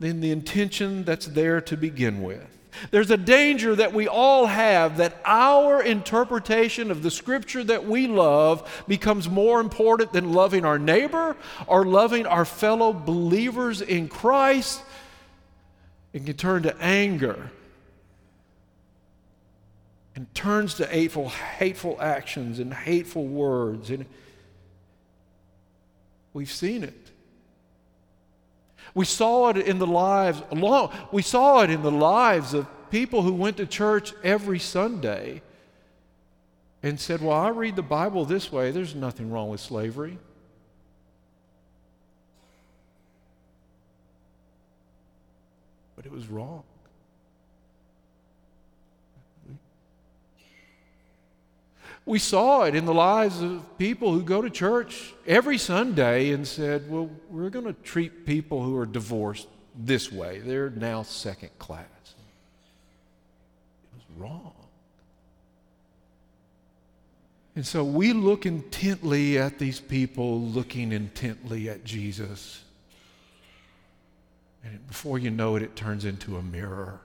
than 0.03 0.21
the 0.21 0.33
intention 0.33 1.05
that's 1.05 1.27
there 1.27 1.61
to 1.61 1.77
begin 1.77 2.23
with. 2.23 2.45
There's 2.91 3.13
a 3.13 3.17
danger 3.17 3.77
that 3.77 3.93
we 3.93 4.09
all 4.09 4.47
have 4.47 4.97
that 4.97 5.21
our 5.25 5.81
interpretation 5.81 6.91
of 6.91 7.05
the 7.05 7.11
scripture 7.11 7.63
that 7.63 7.87
we 7.87 8.09
love 8.09 8.85
becomes 8.89 9.29
more 9.29 9.61
important 9.61 10.13
than 10.13 10.33
loving 10.33 10.65
our 10.65 10.79
neighbor 10.79 11.37
or 11.69 11.85
loving 11.85 12.27
our 12.27 12.45
fellow 12.45 12.93
believers 12.93 13.81
in 13.81 14.09
Christ. 14.09 14.83
It 16.13 16.27
can 16.27 16.37
turn 16.37 16.65
to 16.65 16.77
anger 16.81 17.51
and 20.17 20.35
turns 20.35 20.75
to 20.75 20.87
hateful, 20.87 21.29
hateful 21.29 21.97
actions 22.01 22.59
and 22.59 22.75
hateful 22.75 23.27
words. 23.27 23.91
And 23.91 24.07
we've 26.33 26.51
seen 26.51 26.83
it. 26.83 27.02
We 28.95 29.05
saw 29.05 29.49
it 29.49 29.57
in 29.57 29.79
the 29.79 29.87
lives, 29.87 30.43
we 31.13 31.23
saw 31.23 31.63
it 31.63 31.71
in 31.71 31.83
the 31.83 31.91
lives 31.91 32.53
of 32.55 32.67
people 32.91 33.23
who 33.23 33.33
went 33.33 33.57
to 33.57 33.67
church 33.67 34.13
every 34.23 34.59
Sunday 34.59 35.43
and 36.83 36.99
said, 37.01 37.23
Well, 37.23 37.37
I 37.37 37.49
read 37.49 37.77
the 37.77 37.83
Bible 37.83 38.25
this 38.25 38.53
way. 38.53 38.71
There's 38.71 38.95
nothing 38.95 39.31
wrong 39.31 39.49
with 39.49 39.61
slavery. 39.61 40.19
But 45.97 46.07
it 46.07 46.13
was 46.13 46.27
wrong. 46.29 46.65
We 52.05 52.19
saw 52.19 52.65
it 52.65 52.75
in 52.75 52.85
the 52.85 52.95
lives 52.95 53.41
of 53.43 53.79
people 53.79 54.13
who 54.13 54.23
go 54.23 54.43
to 54.43 54.51
church 54.51 55.15
every 55.27 55.57
Sunday 55.57 56.33
and 56.33 56.47
said, 56.47 56.91
Well, 56.91 57.09
we're 57.31 57.51
going 57.51 57.67
to 57.67 57.73
treat 57.73 58.27
people 58.27 58.63
who 58.63 58.77
are 58.77 58.87
divorced 58.87 59.47
this 59.77 60.11
way. 60.11 60.41
They're 60.41 60.71
now 60.71 61.05
second 61.05 61.51
class. 61.59 61.87
It 63.85 63.97
was 63.97 64.05
wrong. 64.19 64.53
And 67.55 67.67
so 67.67 67.85
we 67.85 68.13
look 68.13 68.47
intently 68.47 69.39
at 69.39 69.59
these 69.59 69.79
people 69.79 70.41
looking 70.41 70.91
intently 70.91 71.69
at 71.69 71.85
Jesus. 71.85 72.63
And 74.65 74.87
before 74.89 75.19
you 75.19 75.31
know 75.31 75.57
it, 75.57 75.63
it 75.63 75.77
turns 75.77 76.05
into 76.05 76.37
a 76.37 76.43
mirror. 76.43 77.01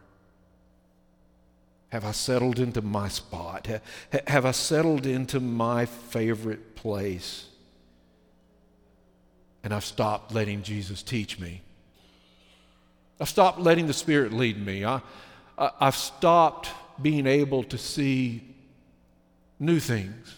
Have 1.90 2.04
I 2.04 2.12
settled 2.12 2.60
into 2.60 2.82
my 2.82 3.08
spot? 3.08 3.68
Have 4.28 4.46
I 4.46 4.52
settled 4.52 5.06
into 5.06 5.40
my 5.40 5.86
favorite 5.86 6.76
place? 6.76 7.46
And 9.64 9.74
I've 9.74 9.86
stopped 9.86 10.34
letting 10.34 10.64
Jesus 10.64 11.02
teach 11.02 11.40
me. 11.40 11.62
I've 13.20 13.30
stopped 13.30 13.60
letting 13.60 13.88
the 13.88 13.94
Spirit 13.94 14.34
lead 14.34 14.64
me. 14.64 14.86
I, 14.86 15.02
I, 15.58 15.72
have 15.86 15.96
stopped 15.96 16.70
being 17.02 17.26
able 17.26 17.64
to 17.64 17.78
see 17.78 18.44
new 19.60 19.80
things. 19.80 20.36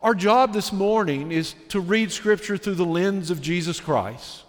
Our 0.00 0.14
job 0.14 0.52
this 0.52 0.72
morning 0.72 1.32
is 1.32 1.54
to 1.68 1.80
read 1.80 2.12
Scripture 2.12 2.56
through 2.56 2.76
the 2.76 2.84
lens 2.84 3.30
of 3.30 3.42
Jesus 3.42 3.80
Christ. 3.80 4.43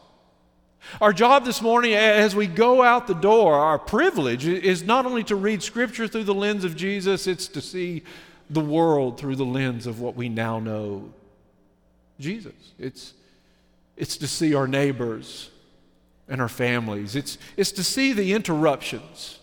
Our 1.01 1.13
job 1.13 1.45
this 1.45 1.61
morning, 1.61 1.93
as 1.93 2.35
we 2.35 2.47
go 2.47 2.81
out 2.81 3.07
the 3.07 3.13
door, 3.13 3.55
our 3.55 3.79
privilege 3.79 4.45
is 4.45 4.83
not 4.83 5.05
only 5.05 5.23
to 5.25 5.35
read 5.35 5.61
Scripture 5.61 6.07
through 6.07 6.23
the 6.23 6.33
lens 6.33 6.63
of 6.63 6.75
Jesus, 6.75 7.27
it's 7.27 7.47
to 7.49 7.61
see 7.61 8.03
the 8.49 8.61
world 8.61 9.19
through 9.19 9.35
the 9.35 9.45
lens 9.45 9.87
of 9.87 9.99
what 9.99 10.15
we 10.15 10.29
now 10.29 10.59
know 10.59 11.11
Jesus. 12.19 12.53
It's, 12.79 13.13
it's 13.97 14.17
to 14.17 14.27
see 14.27 14.53
our 14.53 14.67
neighbors 14.67 15.49
and 16.27 16.41
our 16.41 16.49
families, 16.49 17.15
it's, 17.15 17.37
it's 17.55 17.71
to 17.73 17.83
see 17.83 18.13
the 18.13 18.33
interruptions. 18.33 19.39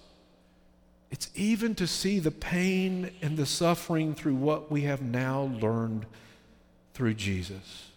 It's 1.10 1.28
even 1.34 1.74
to 1.74 1.86
see 1.86 2.20
the 2.20 2.30
pain 2.30 3.10
and 3.20 3.36
the 3.36 3.44
suffering 3.44 4.14
through 4.14 4.36
what 4.36 4.70
we 4.70 4.82
have 4.82 5.02
now 5.02 5.50
learned 5.60 6.06
through 6.94 7.14
Jesus 7.14 7.91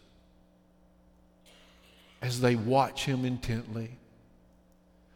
as 2.26 2.42
they 2.42 2.56
watch 2.56 3.06
him 3.06 3.24
intently. 3.24 3.92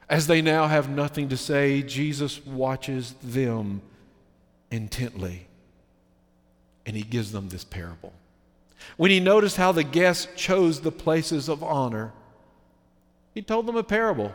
As 0.08 0.28
they 0.28 0.43
now 0.43 0.67
have 0.67 0.89
nothing 0.89 1.30
to 1.30 1.38
say, 1.38 1.82
Jesus 1.82 2.45
watches 2.45 3.15
them 3.24 3.82
intently. 4.69 5.48
And 6.86 6.95
he 6.95 7.02
gives 7.02 7.32
them 7.32 7.50
this 7.50 7.63
parable. 7.63 8.13
When 8.95 9.10
he 9.10 9.19
noticed 9.19 9.58
how 9.58 9.72
the 9.72 9.84
guests 9.84 10.28
chose 10.36 10.82
the 10.82 10.91
places 10.91 11.50
of 11.50 11.63
honor, 11.63 12.13
he 13.34 13.41
told 13.41 13.65
them 13.65 13.76
a 13.76 13.84
parable. 13.84 14.34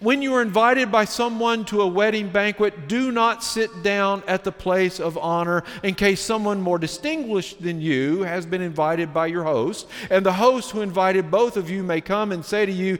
When 0.00 0.22
you 0.22 0.34
are 0.34 0.42
invited 0.42 0.90
by 0.92 1.04
someone 1.04 1.64
to 1.66 1.82
a 1.82 1.86
wedding 1.86 2.28
banquet, 2.30 2.88
do 2.88 3.10
not 3.10 3.42
sit 3.42 3.82
down 3.82 4.22
at 4.26 4.44
the 4.44 4.52
place 4.52 5.00
of 5.00 5.16
honor 5.18 5.64
in 5.82 5.94
case 5.94 6.20
someone 6.20 6.60
more 6.60 6.78
distinguished 6.78 7.62
than 7.62 7.80
you 7.80 8.22
has 8.22 8.46
been 8.46 8.62
invited 8.62 9.14
by 9.14 9.26
your 9.26 9.44
host. 9.44 9.88
And 10.10 10.24
the 10.24 10.32
host 10.32 10.70
who 10.70 10.80
invited 10.80 11.30
both 11.30 11.56
of 11.56 11.70
you 11.70 11.82
may 11.82 12.00
come 12.00 12.32
and 12.32 12.44
say 12.44 12.66
to 12.66 12.72
you, 12.72 12.98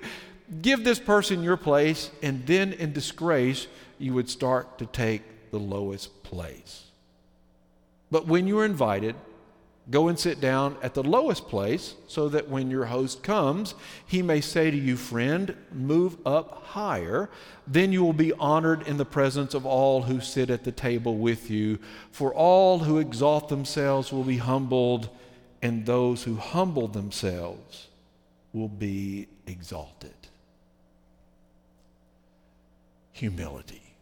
Give 0.62 0.82
this 0.82 0.98
person 0.98 1.42
your 1.42 1.58
place, 1.58 2.10
and 2.22 2.46
then 2.46 2.72
in 2.72 2.94
disgrace 2.94 3.66
you 3.98 4.14
would 4.14 4.30
start 4.30 4.78
to 4.78 4.86
take 4.86 5.50
the 5.50 5.58
lowest 5.58 6.22
place. 6.22 6.84
But 8.10 8.26
when 8.26 8.46
you 8.46 8.58
are 8.58 8.64
invited, 8.64 9.14
Go 9.90 10.08
and 10.08 10.18
sit 10.18 10.38
down 10.38 10.76
at 10.82 10.92
the 10.92 11.02
lowest 11.02 11.48
place 11.48 11.94
so 12.08 12.28
that 12.28 12.48
when 12.48 12.70
your 12.70 12.86
host 12.86 13.22
comes, 13.22 13.74
he 14.06 14.20
may 14.20 14.42
say 14.42 14.70
to 14.70 14.76
you, 14.76 14.98
Friend, 14.98 15.56
move 15.72 16.18
up 16.26 16.62
higher. 16.66 17.30
Then 17.66 17.90
you 17.92 18.04
will 18.04 18.12
be 18.12 18.34
honored 18.34 18.86
in 18.86 18.98
the 18.98 19.06
presence 19.06 19.54
of 19.54 19.64
all 19.64 20.02
who 20.02 20.20
sit 20.20 20.50
at 20.50 20.64
the 20.64 20.72
table 20.72 21.16
with 21.16 21.50
you. 21.50 21.78
For 22.10 22.34
all 22.34 22.80
who 22.80 22.98
exalt 22.98 23.48
themselves 23.48 24.12
will 24.12 24.24
be 24.24 24.36
humbled, 24.36 25.08
and 25.62 25.86
those 25.86 26.24
who 26.24 26.36
humble 26.36 26.88
themselves 26.88 27.88
will 28.52 28.68
be 28.68 29.26
exalted. 29.46 30.12
Humility. 33.12 33.94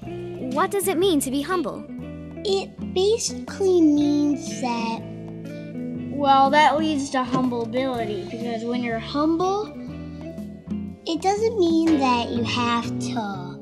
What 0.00 0.70
does 0.70 0.88
it 0.88 0.96
mean 0.96 1.20
to 1.20 1.30
be 1.30 1.42
humble? 1.42 1.84
It 2.48 2.94
basically 2.94 3.80
means 3.80 4.60
that. 4.60 5.00
Well, 6.14 6.48
that 6.50 6.78
leads 6.78 7.10
to 7.10 7.18
humblability 7.18 8.30
because 8.30 8.62
when 8.62 8.84
you're 8.84 9.00
humble, 9.00 9.66
it 11.04 11.20
doesn't 11.20 11.58
mean 11.58 11.98
that 11.98 12.28
you 12.30 12.44
have 12.44 12.86
to 12.86 13.58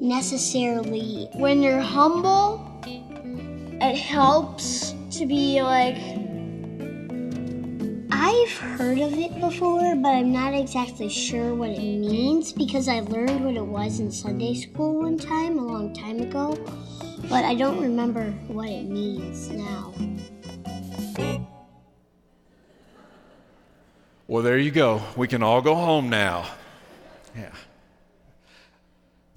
necessarily. 0.00 1.28
When 1.34 1.60
you're 1.62 1.80
humble, 1.80 2.80
it 2.86 3.96
helps 3.96 4.94
to 5.18 5.26
be 5.26 5.60
like. 5.60 5.96
I've 8.12 8.52
heard 8.52 9.00
of 9.00 9.14
it 9.14 9.40
before, 9.40 9.96
but 9.96 10.10
I'm 10.10 10.32
not 10.32 10.54
exactly 10.54 11.08
sure 11.08 11.56
what 11.56 11.70
it 11.70 11.80
means 11.80 12.52
because 12.52 12.86
I 12.86 13.00
learned 13.00 13.44
what 13.44 13.56
it 13.56 13.66
was 13.66 13.98
in 13.98 14.12
Sunday 14.12 14.54
school 14.54 15.00
one 15.00 15.18
time, 15.18 15.58
a 15.58 15.66
long 15.66 15.92
time 15.92 16.20
ago 16.20 16.56
but 17.28 17.44
I 17.44 17.54
don't 17.54 17.80
remember 17.80 18.30
what 18.48 18.68
it 18.68 18.84
means 18.84 19.48
now. 19.50 19.92
Well, 24.28 24.42
there 24.42 24.58
you 24.58 24.70
go. 24.70 25.02
We 25.16 25.28
can 25.28 25.42
all 25.42 25.62
go 25.62 25.74
home 25.74 26.10
now. 26.10 26.50
Yeah. 27.36 27.52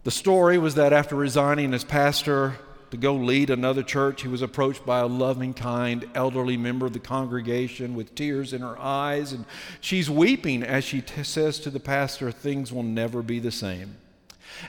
The 0.03 0.11
story 0.11 0.57
was 0.57 0.75
that 0.75 0.93
after 0.93 1.15
resigning 1.15 1.73
as 1.73 1.83
pastor 1.83 2.55
to 2.89 2.97
go 2.97 3.13
lead 3.13 3.51
another 3.51 3.83
church, 3.83 4.23
he 4.23 4.27
was 4.27 4.41
approached 4.41 4.85
by 4.85 4.99
a 4.99 5.05
loving, 5.05 5.53
kind, 5.53 6.09
elderly 6.15 6.57
member 6.57 6.87
of 6.87 6.93
the 6.93 6.99
congregation 6.99 7.93
with 7.93 8.15
tears 8.15 8.51
in 8.53 8.61
her 8.61 8.79
eyes, 8.79 9.31
and 9.31 9.45
she's 9.79 10.09
weeping 10.09 10.63
as 10.63 10.83
she 10.83 11.01
t- 11.01 11.23
says 11.23 11.59
to 11.59 11.69
the 11.69 11.79
pastor, 11.79 12.31
Things 12.31 12.73
will 12.73 12.83
never 12.83 13.21
be 13.21 13.39
the 13.39 13.51
same. 13.51 13.97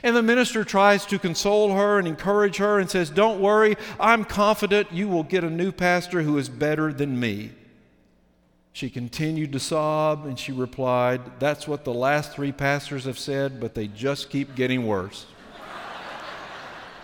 And 0.03 0.15
the 0.15 0.23
minister 0.23 0.63
tries 0.63 1.05
to 1.07 1.19
console 1.19 1.75
her 1.75 1.99
and 1.99 2.07
encourage 2.07 2.57
her 2.57 2.79
and 2.79 2.89
says, 2.89 3.09
Don't 3.09 3.41
worry, 3.41 3.75
I'm 3.99 4.23
confident 4.23 4.91
you 4.91 5.07
will 5.07 5.23
get 5.23 5.43
a 5.43 5.49
new 5.49 5.71
pastor 5.71 6.21
who 6.21 6.37
is 6.37 6.49
better 6.49 6.93
than 6.93 7.19
me. 7.19 7.51
She 8.73 8.89
continued 8.89 9.51
to 9.51 9.59
sob 9.59 10.25
and 10.25 10.39
she 10.39 10.51
replied, 10.51 11.39
That's 11.39 11.67
what 11.67 11.83
the 11.83 11.93
last 11.93 12.31
three 12.31 12.51
pastors 12.51 13.05
have 13.05 13.19
said, 13.19 13.59
but 13.59 13.75
they 13.75 13.87
just 13.87 14.29
keep 14.29 14.55
getting 14.55 14.87
worse. 14.87 15.25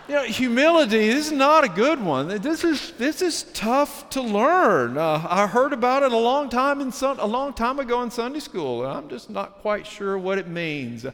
You 0.07 0.15
know, 0.15 0.23
humility 0.23 1.07
this 1.07 1.27
is 1.27 1.31
not 1.31 1.63
a 1.63 1.69
good 1.69 2.01
one. 2.01 2.27
This 2.27 2.63
is, 2.63 2.91
this 2.91 3.21
is 3.21 3.43
tough 3.53 4.09
to 4.11 4.21
learn. 4.21 4.97
Uh, 4.97 5.25
I 5.29 5.47
heard 5.47 5.73
about 5.73 6.03
it 6.03 6.11
a 6.11 6.17
long 6.17 6.49
time 6.49 6.79
in 6.79 6.93
a 7.01 7.25
long 7.25 7.53
time 7.53 7.79
ago 7.79 8.01
in 8.03 8.11
Sunday 8.11 8.39
school, 8.39 8.85
and 8.85 8.93
I'm 8.93 9.09
just 9.09 9.29
not 9.29 9.59
quite 9.59 9.85
sure 9.85 10.17
what 10.17 10.37
it 10.37 10.47
means. 10.47 11.05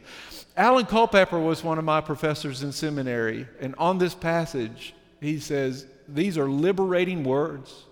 Alan 0.56 0.86
Culpepper 0.86 1.40
was 1.40 1.64
one 1.64 1.78
of 1.78 1.84
my 1.84 2.00
professors 2.00 2.62
in 2.62 2.70
seminary, 2.70 3.48
and 3.60 3.74
on 3.78 3.98
this 3.98 4.14
passage, 4.14 4.94
he 5.20 5.40
says, 5.40 5.86
These 6.08 6.38
are 6.38 6.48
liberating 6.48 7.24
words 7.24 7.84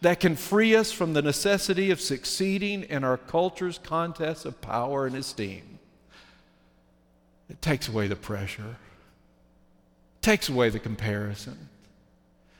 that 0.00 0.18
can 0.18 0.34
free 0.34 0.74
us 0.74 0.90
from 0.90 1.12
the 1.12 1.22
necessity 1.22 1.90
of 1.90 2.00
succeeding 2.00 2.82
in 2.84 3.04
our 3.04 3.16
culture's 3.16 3.78
contests 3.78 4.44
of 4.44 4.60
power 4.60 5.06
and 5.06 5.14
esteem. 5.14 5.78
It 7.48 7.60
takes 7.62 7.88
away 7.88 8.08
the 8.08 8.16
pressure, 8.16 8.76
takes 10.22 10.48
away 10.48 10.70
the 10.70 10.78
comparison. 10.78 11.68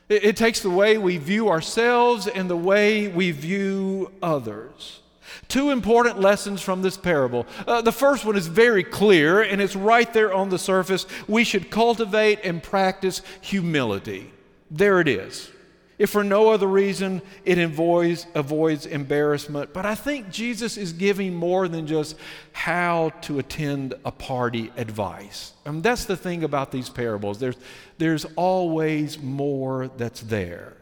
It, 0.09 0.23
it 0.23 0.37
takes 0.37 0.59
the 0.59 0.69
way 0.69 0.97
we 0.97 1.17
view 1.17 1.49
ourselves 1.49 2.27
and 2.27 2.49
the 2.49 2.57
way 2.57 3.07
we 3.07 3.31
view 3.31 4.11
others. 4.21 4.99
Two 5.47 5.71
important 5.71 6.19
lessons 6.19 6.61
from 6.61 6.81
this 6.81 6.97
parable. 6.97 7.47
Uh, 7.65 7.81
the 7.81 7.91
first 7.91 8.25
one 8.25 8.35
is 8.35 8.47
very 8.47 8.83
clear, 8.83 9.41
and 9.41 9.61
it's 9.61 9.75
right 9.75 10.11
there 10.13 10.33
on 10.33 10.49
the 10.49 10.59
surface. 10.59 11.05
We 11.27 11.43
should 11.43 11.71
cultivate 11.71 12.39
and 12.43 12.61
practice 12.61 13.21
humility. 13.41 14.31
There 14.69 14.99
it 14.99 15.07
is. 15.07 15.49
If 15.97 16.09
for 16.09 16.23
no 16.23 16.49
other 16.49 16.67
reason, 16.67 17.21
it 17.45 17.59
avoids, 17.59 18.25
avoids 18.33 18.85
embarrassment. 18.85 19.73
But 19.73 19.85
I 19.85 19.95
think 19.95 20.31
Jesus 20.31 20.75
is 20.75 20.91
giving 20.91 21.35
more 21.35 21.67
than 21.67 21.85
just 21.85 22.15
how 22.51 23.11
to 23.21 23.39
attend 23.39 23.93
a 24.03 24.11
party 24.11 24.71
advice. 24.75 25.53
I 25.65 25.71
mean, 25.71 25.81
that's 25.81 26.05
the 26.05 26.17
thing 26.17 26.43
about 26.43 26.71
these 26.71 26.89
parables. 26.89 27.39
There's, 27.39 27.57
there's 27.99 28.25
always 28.35 29.21
more 29.21 29.89
that's 29.97 30.21
there. 30.21 30.77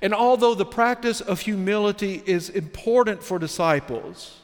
And 0.00 0.14
although 0.14 0.54
the 0.54 0.64
practice 0.64 1.20
of 1.20 1.40
humility 1.40 2.22
is 2.24 2.48
important 2.48 3.22
for 3.22 3.38
disciples, 3.38 4.40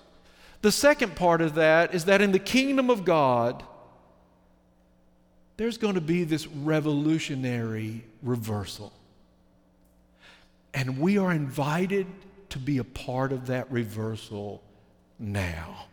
the 0.61 0.73
second 0.73 1.17
part 1.17 1.41
of 1.41 1.55
that 1.55 1.95
is 1.95 2.05
that 2.07 2.21
in 2.21 2.33
the 2.33 2.39
kingdom 2.39 2.91
of 2.91 3.05
God, 3.05 3.63
there's 5.57 5.79
going 5.79 5.95
to 5.95 6.01
be 6.01 6.25
this 6.25 6.47
revolutionary 6.47 8.05
reversal. 8.23 8.93
And 10.75 10.99
we 10.99 11.19
are 11.19 11.33
invited 11.33 12.07
to 12.51 12.59
be 12.59 12.79
a 12.79 12.85
part 12.85 13.33
of 13.33 13.47
that 13.47 13.71
reversal 13.71 14.63
now. 15.19 15.87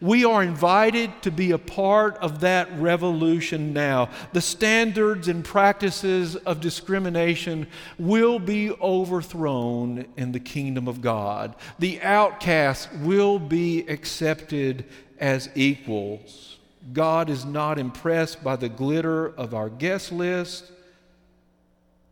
We 0.00 0.24
are 0.24 0.42
invited 0.42 1.22
to 1.22 1.30
be 1.30 1.52
a 1.52 1.58
part 1.58 2.16
of 2.18 2.40
that 2.40 2.68
revolution 2.78 3.72
now. 3.72 4.10
The 4.32 4.40
standards 4.40 5.28
and 5.28 5.44
practices 5.44 6.36
of 6.36 6.60
discrimination 6.60 7.66
will 7.98 8.38
be 8.38 8.70
overthrown 8.72 10.06
in 10.16 10.32
the 10.32 10.40
kingdom 10.40 10.86
of 10.86 11.00
God. 11.00 11.54
The 11.78 12.00
outcasts 12.02 12.88
will 13.00 13.38
be 13.38 13.86
accepted 13.88 14.84
as 15.18 15.48
equals. 15.54 16.58
God 16.92 17.30
is 17.30 17.44
not 17.44 17.78
impressed 17.78 18.42
by 18.42 18.56
the 18.56 18.68
glitter 18.68 19.28
of 19.28 19.54
our 19.54 19.68
guest 19.68 20.12
list. 20.12 20.72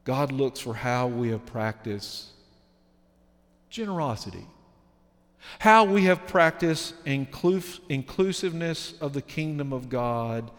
God 0.08 0.32
looks 0.32 0.58
for 0.58 0.72
how 0.72 1.06
we 1.06 1.28
have 1.28 1.44
practiced 1.44 2.28
generosity, 3.68 4.46
how 5.58 5.84
we 5.84 6.04
have 6.04 6.26
practiced 6.26 6.94
inclus- 7.04 7.78
inclusiveness 7.90 8.94
of 9.02 9.12
the 9.12 9.20
kingdom 9.20 9.70
of 9.70 9.90
God 9.90 10.50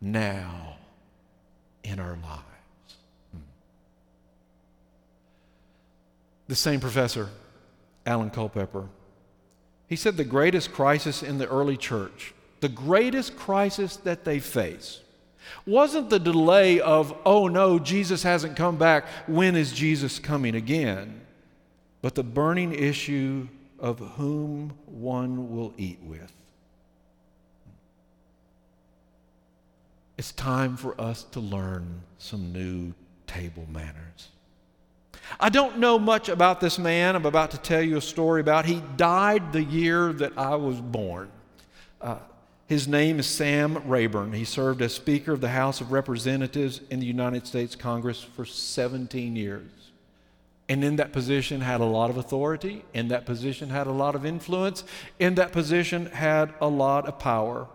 now 0.00 0.76
in 1.82 1.98
our 1.98 2.16
lives. 2.22 2.96
Hmm. 3.32 3.40
The 6.46 6.54
same 6.54 6.78
professor, 6.78 7.30
Alan 8.06 8.30
Culpepper, 8.30 8.86
he 9.88 9.96
said 9.96 10.16
the 10.16 10.22
greatest 10.22 10.72
crisis 10.72 11.24
in 11.24 11.38
the 11.38 11.48
early 11.48 11.76
church, 11.76 12.34
the 12.60 12.68
greatest 12.68 13.34
crisis 13.36 13.96
that 13.96 14.24
they 14.24 14.38
face, 14.38 15.00
wasn't 15.66 16.10
the 16.10 16.18
delay 16.18 16.80
of, 16.80 17.16
oh 17.24 17.48
no, 17.48 17.78
Jesus 17.78 18.22
hasn't 18.22 18.56
come 18.56 18.76
back, 18.76 19.06
when 19.26 19.56
is 19.56 19.72
Jesus 19.72 20.18
coming 20.18 20.54
again? 20.54 21.20
But 22.02 22.14
the 22.14 22.22
burning 22.24 22.72
issue 22.72 23.48
of 23.78 23.98
whom 23.98 24.74
one 24.86 25.54
will 25.54 25.72
eat 25.76 25.98
with. 26.02 26.32
It's 30.18 30.32
time 30.32 30.76
for 30.76 30.98
us 31.00 31.24
to 31.32 31.40
learn 31.40 32.02
some 32.18 32.52
new 32.52 32.94
table 33.26 33.66
manners. 33.70 34.30
I 35.38 35.48
don't 35.48 35.78
know 35.78 35.98
much 35.98 36.28
about 36.28 36.60
this 36.60 36.78
man 36.78 37.16
I'm 37.16 37.26
about 37.26 37.50
to 37.50 37.58
tell 37.58 37.82
you 37.82 37.96
a 37.96 38.00
story 38.00 38.40
about. 38.40 38.64
He 38.64 38.82
died 38.96 39.52
the 39.52 39.62
year 39.62 40.12
that 40.14 40.38
I 40.38 40.54
was 40.54 40.80
born. 40.80 41.30
Uh, 42.00 42.18
his 42.66 42.88
name 42.88 43.20
is 43.20 43.26
Sam 43.26 43.88
Rayburn. 43.88 44.32
He 44.32 44.44
served 44.44 44.82
as 44.82 44.92
Speaker 44.92 45.32
of 45.32 45.40
the 45.40 45.50
House 45.50 45.80
of 45.80 45.92
Representatives 45.92 46.80
in 46.90 46.98
the 46.98 47.06
United 47.06 47.46
States 47.46 47.76
Congress 47.76 48.22
for 48.22 48.44
17 48.44 49.36
years. 49.36 49.70
And 50.68 50.82
in 50.82 50.96
that 50.96 51.12
position 51.12 51.60
had 51.60 51.80
a 51.80 51.84
lot 51.84 52.10
of 52.10 52.16
authority, 52.16 52.84
in 52.92 53.06
that 53.08 53.24
position 53.24 53.70
had 53.70 53.86
a 53.86 53.92
lot 53.92 54.16
of 54.16 54.26
influence, 54.26 54.82
in 55.20 55.36
that 55.36 55.52
position 55.52 56.06
had 56.06 56.52
a 56.60 56.66
lot 56.66 57.06
of 57.06 57.20
power. 57.20 57.68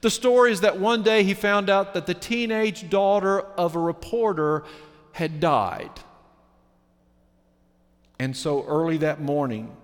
The 0.00 0.10
story 0.10 0.50
is 0.50 0.62
that 0.62 0.80
one 0.80 1.04
day 1.04 1.22
he 1.22 1.32
found 1.32 1.70
out 1.70 1.94
that 1.94 2.06
the 2.06 2.14
teenage 2.14 2.90
daughter 2.90 3.40
of 3.40 3.76
a 3.76 3.78
reporter 3.78 4.64
had 5.12 5.38
died. 5.38 5.92
And 8.18 8.36
so 8.36 8.64
early 8.66 8.96
that 8.98 9.20
morning, 9.20 9.76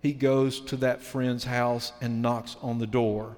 he 0.00 0.12
goes 0.12 0.60
to 0.60 0.76
that 0.76 1.02
friend's 1.02 1.44
house 1.44 1.92
and 2.00 2.22
knocks 2.22 2.56
on 2.62 2.78
the 2.78 2.86
door. 2.86 3.36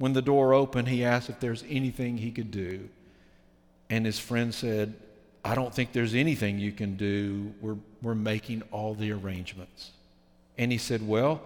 When 0.00 0.14
the 0.14 0.22
door 0.22 0.54
opened, 0.54 0.88
he 0.88 1.04
asked 1.04 1.28
if 1.28 1.40
there's 1.40 1.62
anything 1.68 2.16
he 2.16 2.30
could 2.30 2.50
do. 2.50 2.88
And 3.90 4.06
his 4.06 4.18
friend 4.18 4.54
said, 4.54 4.94
I 5.44 5.54
don't 5.54 5.74
think 5.74 5.92
there's 5.92 6.14
anything 6.14 6.58
you 6.58 6.72
can 6.72 6.96
do. 6.96 7.52
We're, 7.60 7.76
we're 8.00 8.14
making 8.14 8.62
all 8.72 8.94
the 8.94 9.12
arrangements. 9.12 9.90
And 10.56 10.72
he 10.72 10.78
said, 10.78 11.06
Well, 11.06 11.42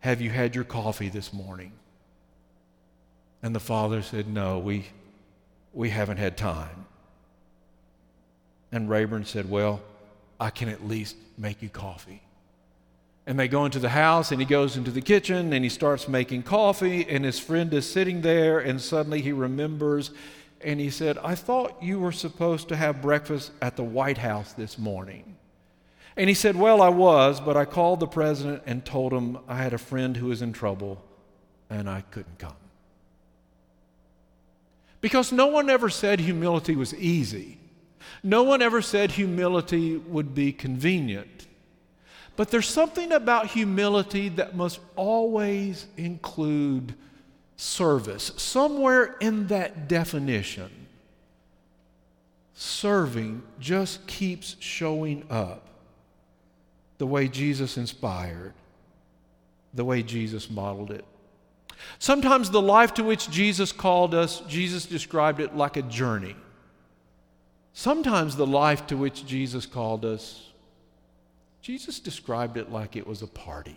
have 0.00 0.20
you 0.20 0.28
had 0.28 0.54
your 0.54 0.64
coffee 0.64 1.08
this 1.08 1.32
morning? 1.32 1.72
And 3.42 3.54
the 3.54 3.60
father 3.60 4.02
said, 4.02 4.28
No, 4.28 4.58
we, 4.58 4.88
we 5.72 5.88
haven't 5.88 6.18
had 6.18 6.36
time. 6.36 6.84
And 8.70 8.90
Rayburn 8.90 9.24
said, 9.24 9.48
Well, 9.48 9.80
I 10.38 10.50
can 10.50 10.68
at 10.68 10.86
least 10.86 11.16
make 11.38 11.62
you 11.62 11.70
coffee. 11.70 12.20
And 13.26 13.38
they 13.38 13.48
go 13.48 13.64
into 13.64 13.80
the 13.80 13.88
house, 13.88 14.30
and 14.30 14.40
he 14.40 14.46
goes 14.46 14.76
into 14.76 14.92
the 14.92 15.00
kitchen 15.00 15.52
and 15.52 15.64
he 15.64 15.68
starts 15.68 16.06
making 16.06 16.44
coffee, 16.44 17.06
and 17.08 17.24
his 17.24 17.40
friend 17.40 17.74
is 17.74 17.90
sitting 17.90 18.20
there, 18.20 18.60
and 18.60 18.80
suddenly 18.80 19.20
he 19.20 19.32
remembers, 19.32 20.12
and 20.60 20.78
he 20.78 20.90
said, 20.90 21.18
I 21.18 21.34
thought 21.34 21.82
you 21.82 21.98
were 21.98 22.12
supposed 22.12 22.68
to 22.68 22.76
have 22.76 23.02
breakfast 23.02 23.50
at 23.60 23.76
the 23.76 23.82
White 23.82 24.18
House 24.18 24.52
this 24.52 24.78
morning. 24.78 25.36
And 26.16 26.28
he 26.28 26.34
said, 26.34 26.56
Well, 26.56 26.80
I 26.80 26.88
was, 26.88 27.40
but 27.40 27.56
I 27.56 27.64
called 27.64 28.00
the 28.00 28.06
president 28.06 28.62
and 28.66 28.84
told 28.84 29.12
him 29.12 29.38
I 29.48 29.56
had 29.56 29.74
a 29.74 29.78
friend 29.78 30.16
who 30.16 30.26
was 30.26 30.40
in 30.40 30.52
trouble 30.52 31.04
and 31.68 31.90
I 31.90 32.02
couldn't 32.10 32.38
come. 32.38 32.56
Because 35.00 35.30
no 35.30 35.46
one 35.46 35.68
ever 35.68 35.90
said 35.90 36.20
humility 36.20 36.74
was 36.74 36.94
easy. 36.94 37.58
No 38.22 38.42
one 38.42 38.62
ever 38.62 38.80
said 38.80 39.12
humility 39.12 39.96
would 39.96 40.34
be 40.34 40.52
convenient. 40.52 41.46
But 42.36 42.50
there's 42.50 42.68
something 42.68 43.12
about 43.12 43.46
humility 43.46 44.28
that 44.30 44.54
must 44.54 44.78
always 44.94 45.86
include 45.96 46.94
service. 47.56 48.30
Somewhere 48.36 49.16
in 49.20 49.46
that 49.46 49.88
definition, 49.88 50.70
serving 52.54 53.42
just 53.58 54.06
keeps 54.06 54.56
showing 54.60 55.24
up 55.30 55.66
the 56.98 57.06
way 57.06 57.28
Jesus 57.28 57.78
inspired, 57.78 58.52
the 59.72 59.84
way 59.84 60.02
Jesus 60.02 60.50
modeled 60.50 60.90
it. 60.90 61.04
Sometimes 61.98 62.50
the 62.50 62.62
life 62.62 62.94
to 62.94 63.04
which 63.04 63.30
Jesus 63.30 63.72
called 63.72 64.14
us, 64.14 64.40
Jesus 64.48 64.86
described 64.86 65.40
it 65.40 65.56
like 65.56 65.76
a 65.76 65.82
journey. 65.82 66.36
Sometimes 67.72 68.36
the 68.36 68.46
life 68.46 68.86
to 68.86 68.96
which 68.96 69.26
Jesus 69.26 69.66
called 69.66 70.04
us 70.04 70.45
Jesus 71.66 71.98
described 71.98 72.56
it 72.56 72.70
like 72.70 72.94
it 72.94 73.04
was 73.04 73.22
a 73.22 73.26
party, 73.26 73.76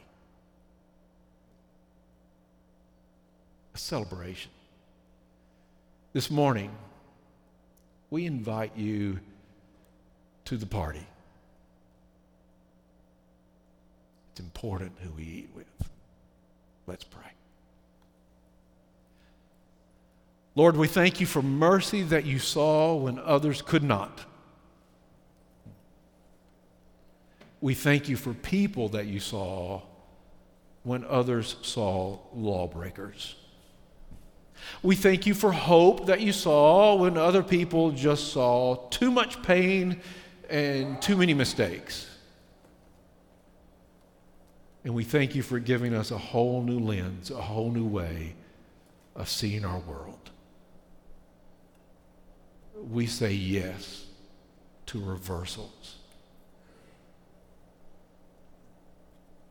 a 3.74 3.78
celebration. 3.80 4.52
This 6.14 6.30
morning, 6.30 6.70
we 8.12 8.28
invite 8.28 8.78
you 8.78 9.20
to 10.46 10.56
the 10.56 10.68
party. 10.68 11.04
It's 14.34 14.40
important 14.40 14.92
who 15.02 15.10
we 15.14 15.24
eat 15.24 15.50
with. 15.56 15.90
Let's 16.86 17.06
pray. 17.06 17.32
Lord, 20.54 20.78
we 20.78 20.88
thank 20.88 21.20
you 21.20 21.26
for 21.26 21.42
mercy 21.42 22.04
that 22.04 22.24
you 22.24 22.38
saw 22.38 22.94
when 22.94 23.18
others 23.18 23.64
could 23.64 23.82
not. 23.82 24.29
We 27.62 27.74
thank 27.74 28.08
you 28.08 28.16
for 28.16 28.34
people 28.34 28.90
that 28.90 29.06
you 29.06 29.20
saw 29.20 29.82
when 30.84 31.04
others 31.06 31.58
saw 31.62 32.20
lawbreakers. 32.34 33.36
We 34.82 34.96
thank 34.96 35.26
you 35.26 35.34
for 35.34 35.52
hope 35.52 36.06
that 36.08 36.22
you 36.22 36.32
saw 36.32 36.96
when 36.96 37.18
other 37.18 37.44
people 37.44 37.92
just 37.92 38.32
saw 38.32 38.76
too 38.90 39.12
much 39.12 39.42
pain 39.44 40.02
and 40.50 41.02
too 41.02 41.18
many 41.18 41.34
mistakes. 41.34 42.08
And 44.84 44.96
we 44.96 45.04
thank 45.04 45.36
you 45.36 45.44
for 45.44 45.60
giving 45.60 45.94
us 45.94 46.12
a 46.12 46.18
whole 46.18 46.64
new 46.64 46.80
lens, 46.80 47.32
a 47.32 47.42
whole 47.42 47.72
new 47.72 47.86
way 47.86 48.36
of 49.16 49.30
seeing 49.30 49.66
our 49.66 49.80
world. 49.80 50.30
We 52.90 53.06
say 53.06 53.34
yes 53.34 54.06
to 54.88 55.04
reversals. 55.04 55.99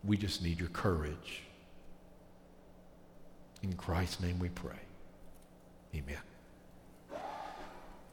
We 0.05 0.17
just 0.17 0.43
need 0.43 0.61
your 0.61 0.69
courage. 0.69 1.43
In 3.63 3.73
Christ's 3.73 4.21
name 4.21 4.39
we 4.39 4.49
pray. 4.51 4.79
Amen. 5.95 6.19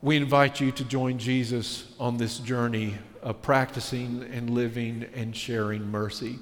We 0.01 0.17
invite 0.17 0.59
you 0.59 0.71
to 0.71 0.83
join 0.83 1.17
Jesus 1.17 1.91
on 1.99 2.17
this 2.17 2.39
journey 2.39 2.95
of 3.21 3.41
practicing 3.41 4.23
and 4.31 4.49
living 4.49 5.05
and 5.15 5.35
sharing 5.35 5.89
mercy. 5.89 6.39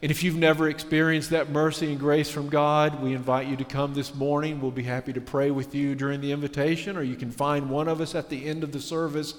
And 0.00 0.10
if 0.10 0.22
you've 0.22 0.36
never 0.36 0.68
experienced 0.68 1.30
that 1.30 1.50
mercy 1.50 1.90
and 1.90 1.98
grace 1.98 2.30
from 2.30 2.48
God, 2.48 3.02
we 3.02 3.14
invite 3.14 3.48
you 3.48 3.56
to 3.56 3.64
come 3.64 3.94
this 3.94 4.14
morning. 4.14 4.60
We'll 4.60 4.70
be 4.70 4.84
happy 4.84 5.12
to 5.12 5.20
pray 5.20 5.50
with 5.50 5.74
you 5.74 5.94
during 5.94 6.20
the 6.20 6.30
invitation, 6.30 6.96
or 6.96 7.02
you 7.02 7.16
can 7.16 7.32
find 7.32 7.68
one 7.68 7.88
of 7.88 8.00
us 8.00 8.14
at 8.14 8.28
the 8.28 8.46
end 8.46 8.62
of 8.62 8.72
the 8.72 8.80
service. 8.80 9.34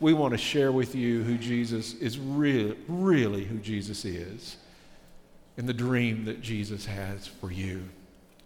We 0.00 0.12
want 0.12 0.32
to 0.32 0.38
share 0.38 0.70
with 0.70 0.94
you 0.94 1.22
who 1.22 1.38
Jesus 1.38 1.94
is 1.94 2.18
really, 2.18 2.76
really 2.88 3.44
who 3.44 3.58
Jesus 3.58 4.04
is 4.04 4.58
and 5.56 5.68
the 5.68 5.74
dream 5.74 6.24
that 6.24 6.40
Jesus 6.40 6.86
has 6.86 7.26
for 7.26 7.50
you. 7.52 7.88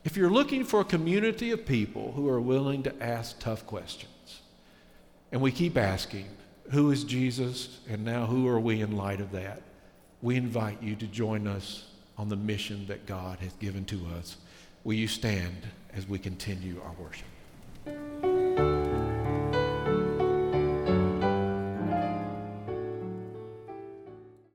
If 0.05 0.16
you're 0.16 0.31
looking 0.31 0.64
for 0.64 0.81
a 0.81 0.85
community 0.85 1.51
of 1.51 1.66
people 1.66 2.12
who 2.12 2.29
are 2.29 2.40
willing 2.40 2.83
to 2.85 3.03
ask 3.03 3.38
tough 3.38 3.66
questions, 3.66 4.40
and 5.33 5.40
we 5.40 5.51
keep 5.51 5.77
asking, 5.77 6.27
who 6.71 6.90
is 6.90 7.05
Jesus, 7.05 7.81
and 7.88 8.05
now 8.05 8.27
who 8.27 8.47
are 8.49 8.61
we 8.61 8.81
in 8.81 8.97
light 8.97 9.21
of 9.21 9.33
that? 9.33 9.62
We 10.23 10.37
invite 10.37 10.83
you 10.83 10.97
to 10.97 11.07
join 11.07 11.47
us 11.47 11.85
on 12.19 12.29
the 12.29 12.37
mission 12.37 12.87
that 12.87 13.07
God 13.07 13.38
has 13.40 13.53
given 13.55 13.85
to 13.87 14.01
us. 14.19 14.37
Will 14.85 14.95
you 14.95 15.09
stand 15.09 15.66
as 15.92 16.09
we 16.09 16.19
continue 16.19 16.81
our 16.85 16.95
worship? 17.03 18.36